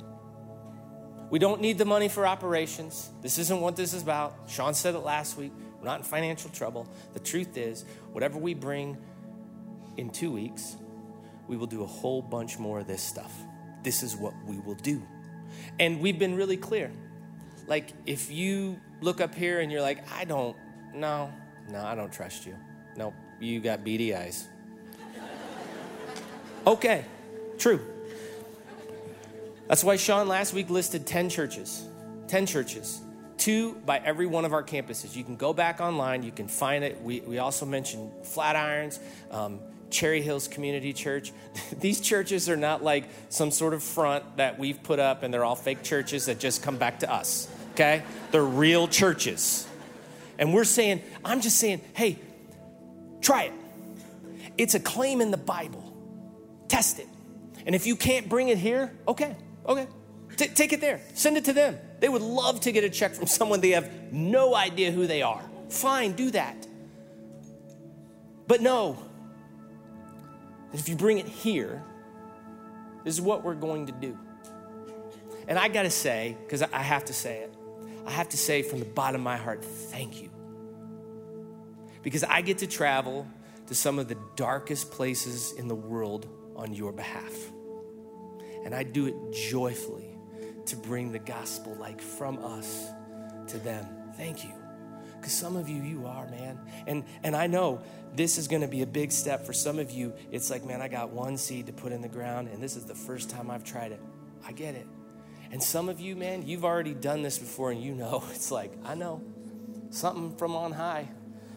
We 1.30 1.40
don't 1.40 1.62
need 1.62 1.78
the 1.78 1.86
money 1.86 2.08
for 2.08 2.26
operations. 2.26 3.10
This 3.22 3.38
isn't 3.38 3.62
what 3.62 3.76
this 3.76 3.94
is 3.94 4.02
about. 4.02 4.36
Sean 4.48 4.74
said 4.74 4.96
it 4.96 5.00
last 5.00 5.38
week. 5.38 5.52
We're 5.80 5.86
not 5.86 6.00
in 6.00 6.04
financial 6.04 6.50
trouble. 6.50 6.88
The 7.14 7.20
truth 7.20 7.58
is, 7.58 7.86
whatever 8.12 8.38
we 8.38 8.54
bring 8.54 8.98
in 9.98 10.10
two 10.10 10.32
weeks, 10.32 10.76
we 11.48 11.56
will 11.58 11.68
do 11.68 11.84
a 11.84 11.88
whole 11.88 12.22
bunch 12.22 12.58
more 12.58 12.80
of 12.80 12.88
this 12.88 13.02
stuff. 13.02 13.32
This 13.84 14.02
is 14.02 14.16
what 14.16 14.34
we 14.48 14.60
will 14.60 14.76
do. 14.76 15.02
And 15.80 16.00
we've 16.00 16.18
been 16.18 16.36
really 16.36 16.58
clear. 16.58 16.92
Like, 17.68 17.92
if 18.06 18.32
you 18.32 18.80
look 19.02 19.22
up 19.22 19.36
here 19.36 19.60
and 19.60 19.72
you're 19.72 19.82
like, 19.82 20.04
I 20.12 20.26
don't, 20.26 20.56
no, 20.94 21.32
no, 21.70 21.84
I 21.84 21.94
don't 21.96 22.12
trust 22.12 22.46
you. 22.46 22.56
No, 22.98 23.14
you 23.40 23.60
got 23.60 23.84
beady 23.84 24.16
eyes. 24.16 24.48
Okay, 26.66 27.06
true. 27.58 27.80
That's 29.68 29.84
why 29.84 29.96
Sean 29.96 30.28
last 30.28 30.54
week 30.54 30.70
listed 30.70 31.08
10 31.08 31.30
churches. 31.30 31.86
10 32.28 32.46
churches. 32.46 33.02
Two 33.38 33.74
by 33.86 33.98
every 33.98 34.26
one 34.26 34.46
of 34.46 34.54
our 34.54 34.64
campuses. 34.64 35.16
You 35.16 35.24
can 35.24 35.36
go 35.36 35.54
back 35.54 35.82
online, 35.82 36.24
you 36.24 36.32
can 36.32 36.48
find 36.48 36.84
it. 36.84 37.02
We, 37.02 37.22
we 37.22 37.40
also 37.40 37.66
mentioned 37.66 38.12
Flatirons. 38.24 39.00
Um, 39.32 39.60
Cherry 39.90 40.22
Hills 40.22 40.48
Community 40.48 40.94
Church. 40.94 41.32
These 41.80 42.02
churches 42.02 42.50
are 42.50 42.58
not 42.58 42.84
like 42.84 43.06
some 43.30 43.52
sort 43.52 43.74
of 43.74 43.82
front 43.82 44.38
that 44.38 44.60
we've 44.60 44.82
put 44.84 45.00
up 45.00 45.24
and 45.24 45.34
they're 45.34 45.46
all 45.46 45.56
fake 45.56 45.84
churches 45.84 46.26
that 46.26 46.40
just 46.40 46.62
come 46.62 46.78
back 46.78 47.00
to 47.00 47.12
us, 47.12 47.48
okay? 47.74 48.04
They're 48.32 48.44
real 48.44 48.88
churches. 48.88 49.68
And 50.38 50.54
we're 50.54 50.66
saying, 50.66 51.02
I'm 51.24 51.42
just 51.42 51.58
saying, 51.58 51.82
hey, 51.94 52.20
try 53.22 53.44
it. 53.44 53.54
It's 54.58 54.76
a 54.76 54.80
claim 54.80 55.22
in 55.22 55.32
the 55.32 55.38
Bible. 55.38 55.95
Test 56.68 57.00
it. 57.00 57.08
And 57.66 57.74
if 57.76 57.88
you 57.88 57.96
can't 57.96 58.30
bring 58.30 58.50
it 58.50 58.58
here, 58.58 58.94
okay, 59.08 59.36
okay. 59.66 59.88
T- 60.38 60.48
take 60.48 60.74
it 60.74 60.82
there. 60.82 61.02
Send 61.14 61.38
it 61.38 61.46
to 61.46 61.54
them. 61.54 61.78
They 62.00 62.10
would 62.10 62.22
love 62.22 62.62
to 62.62 62.72
get 62.72 62.84
a 62.84 62.90
check 62.90 63.14
from 63.14 63.28
someone 63.40 63.62
they 63.62 63.72
have 63.72 63.92
no 64.12 64.56
idea 64.56 64.92
who 64.92 65.08
they 65.08 65.22
are. 65.22 65.44
Fine, 65.70 66.14
do 66.14 66.32
that. 66.32 66.68
But 68.48 68.62
no, 68.62 68.98
that 70.72 70.80
if 70.80 70.88
you 70.88 70.96
bring 70.96 71.18
it 71.18 71.28
here, 71.28 71.84
this 73.04 73.14
is 73.14 73.22
what 73.22 73.44
we're 73.44 73.56
going 73.56 73.88
to 73.88 73.92
do. 73.92 74.18
And 75.48 75.58
I 75.58 75.68
gotta 75.68 75.90
say, 75.90 76.38
because 76.44 76.62
I 76.62 76.82
have 76.82 77.06
to 77.06 77.14
say 77.14 77.40
it, 77.40 77.54
I 78.06 78.12
have 78.12 78.30
to 78.30 78.38
say 78.38 78.62
from 78.62 78.80
the 78.80 78.86
bottom 78.86 79.22
of 79.22 79.24
my 79.24 79.38
heart, 79.38 79.64
thank 79.64 80.22
you. 80.22 80.30
Because 82.04 82.24
I 82.24 82.42
get 82.42 82.60
to 82.60 82.68
travel 82.68 83.28
to 83.68 83.74
some 83.74 83.98
of 83.98 84.08
the 84.08 84.18
darkest 84.36 84.92
places 84.92 85.54
in 85.54 85.68
the 85.68 85.76
world 85.76 86.28
on 86.56 86.74
your 86.74 86.92
behalf. 86.92 87.34
And 88.64 88.74
I 88.74 88.84
do 88.84 89.08
it 89.08 89.16
joyfully 89.32 90.18
to 90.66 90.76
bring 90.76 91.12
the 91.12 91.20
gospel 91.20 91.76
like 91.80 92.02
from 92.02 92.44
us 92.44 92.90
to 93.48 93.58
them. 93.60 93.86
Thank 94.18 94.44
you. 94.44 94.52
Because 95.18 95.34
some 95.34 95.56
of 95.56 95.70
you, 95.70 95.82
you 95.82 96.06
are, 96.06 96.28
man. 96.30 96.60
And, 96.88 97.04
and 97.24 97.36
I 97.36 97.48
know 97.48 97.82
this 98.14 98.38
is 98.38 98.48
going 98.48 98.62
to 98.62 98.68
be 98.68 98.82
a 98.82 98.88
big 98.88 99.12
step 99.12 99.46
for 99.46 99.54
some 99.54 99.80
of 99.80 99.92
you. 99.92 100.14
It's 100.32 100.50
like, 100.50 100.64
man, 100.64 100.82
I 100.82 100.88
got 100.88 101.10
one 101.10 101.38
seed 101.38 101.68
to 101.68 101.74
put 101.74 101.92
in 101.92 102.02
the 102.02 102.08
ground, 102.08 102.48
and 102.48 102.62
this 102.62 102.76
is 102.76 102.86
the 102.86 102.96
first 102.96 103.30
time 103.30 103.50
I've 103.50 103.64
tried 103.64 103.92
it. 103.92 104.02
I 104.46 104.52
get 104.52 104.76
it. 104.76 104.88
And 105.52 105.62
some 105.62 105.90
of 105.90 106.00
you, 106.00 106.16
man, 106.16 106.46
you've 106.46 106.66
already 106.66 106.94
done 106.94 107.22
this 107.22 107.40
before, 107.40 107.72
and 107.72 107.82
you 107.82 107.94
know, 107.96 108.24
it's 108.32 108.52
like, 108.52 108.74
I 108.84 108.96
know. 108.96 109.24
Something 109.90 110.36
from 110.38 110.56
on 110.56 110.72
high 110.72 111.08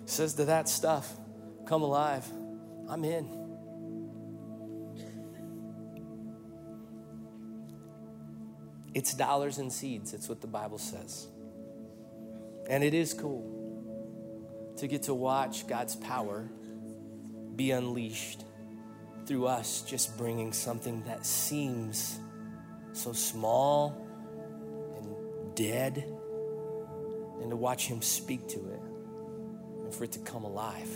says 0.04 0.34
to 0.34 0.46
that 0.46 0.68
stuff, 0.68 1.10
come 1.66 1.82
alive. 1.82 2.26
I'm 2.88 3.04
in. 3.04 3.37
It's 8.94 9.14
dollars 9.14 9.58
and 9.58 9.72
seeds. 9.72 10.14
It's 10.14 10.28
what 10.28 10.40
the 10.40 10.46
Bible 10.46 10.78
says. 10.78 11.28
And 12.68 12.84
it 12.84 12.94
is 12.94 13.14
cool 13.14 13.58
to 14.76 14.86
get 14.86 15.04
to 15.04 15.14
watch 15.14 15.66
God's 15.66 15.96
power 15.96 16.48
be 17.56 17.72
unleashed 17.72 18.44
through 19.26 19.46
us 19.46 19.82
just 19.82 20.16
bringing 20.16 20.52
something 20.52 21.02
that 21.04 21.26
seems 21.26 22.18
so 22.92 23.12
small 23.12 24.06
and 24.96 25.56
dead 25.56 26.04
and 27.40 27.50
to 27.50 27.56
watch 27.56 27.86
Him 27.86 28.00
speak 28.00 28.48
to 28.48 28.58
it 28.58 28.80
and 29.84 29.94
for 29.94 30.04
it 30.04 30.12
to 30.12 30.18
come 30.20 30.44
alive. 30.44 30.90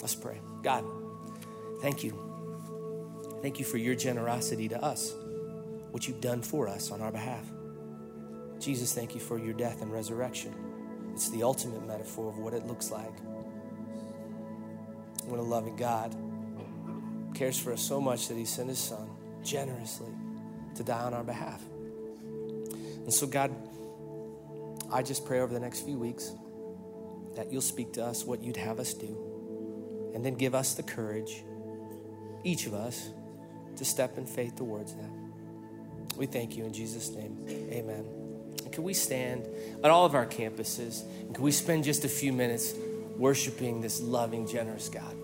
Let's 0.00 0.14
pray. 0.14 0.40
God, 0.62 0.84
thank 1.80 2.04
you. 2.04 2.24
Thank 3.42 3.58
you 3.58 3.64
for 3.64 3.78
your 3.78 3.94
generosity 3.94 4.68
to 4.68 4.82
us, 4.82 5.12
what 5.98 6.06
you've 6.06 6.20
done 6.20 6.40
for 6.40 6.68
us 6.68 6.92
on 6.92 7.00
our 7.00 7.10
behalf. 7.10 7.44
Jesus, 8.60 8.94
thank 8.94 9.16
you 9.16 9.20
for 9.20 9.36
your 9.36 9.52
death 9.52 9.82
and 9.82 9.92
resurrection. 9.92 10.54
It's 11.12 11.28
the 11.30 11.42
ultimate 11.42 11.84
metaphor 11.88 12.28
of 12.28 12.38
what 12.38 12.54
it 12.54 12.68
looks 12.68 12.92
like 12.92 13.18
when 15.24 15.40
a 15.40 15.42
loving 15.42 15.74
God 15.74 16.14
cares 17.34 17.58
for 17.58 17.72
us 17.72 17.82
so 17.82 18.00
much 18.00 18.28
that 18.28 18.36
he 18.36 18.44
sent 18.44 18.68
his 18.68 18.78
son 18.78 19.10
generously 19.42 20.12
to 20.76 20.84
die 20.84 21.02
on 21.02 21.14
our 21.14 21.24
behalf. 21.24 21.60
And 22.68 23.12
so, 23.12 23.26
God, 23.26 23.52
I 24.92 25.02
just 25.02 25.26
pray 25.26 25.40
over 25.40 25.52
the 25.52 25.58
next 25.58 25.80
few 25.80 25.98
weeks 25.98 26.30
that 27.34 27.50
you'll 27.50 27.60
speak 27.60 27.94
to 27.94 28.04
us 28.04 28.24
what 28.24 28.40
you'd 28.40 28.56
have 28.56 28.78
us 28.78 28.94
do, 28.94 30.12
and 30.14 30.24
then 30.24 30.36
give 30.36 30.54
us 30.54 30.74
the 30.74 30.84
courage, 30.84 31.42
each 32.44 32.66
of 32.66 32.74
us, 32.74 33.10
to 33.74 33.84
step 33.84 34.16
in 34.16 34.26
faith 34.26 34.54
towards 34.54 34.94
that. 34.94 35.17
We 36.18 36.26
thank 36.26 36.56
you 36.56 36.64
in 36.64 36.72
Jesus' 36.72 37.10
name. 37.10 37.38
Amen. 37.48 38.04
And 38.64 38.72
can 38.72 38.82
we 38.82 38.92
stand 38.92 39.48
at 39.84 39.90
all 39.90 40.04
of 40.04 40.16
our 40.16 40.26
campuses 40.26 41.04
and 41.20 41.32
can 41.32 41.44
we 41.44 41.52
spend 41.52 41.84
just 41.84 42.04
a 42.04 42.08
few 42.08 42.32
minutes 42.32 42.74
worshiping 43.16 43.80
this 43.80 44.00
loving, 44.00 44.46
generous 44.46 44.88
God? 44.88 45.14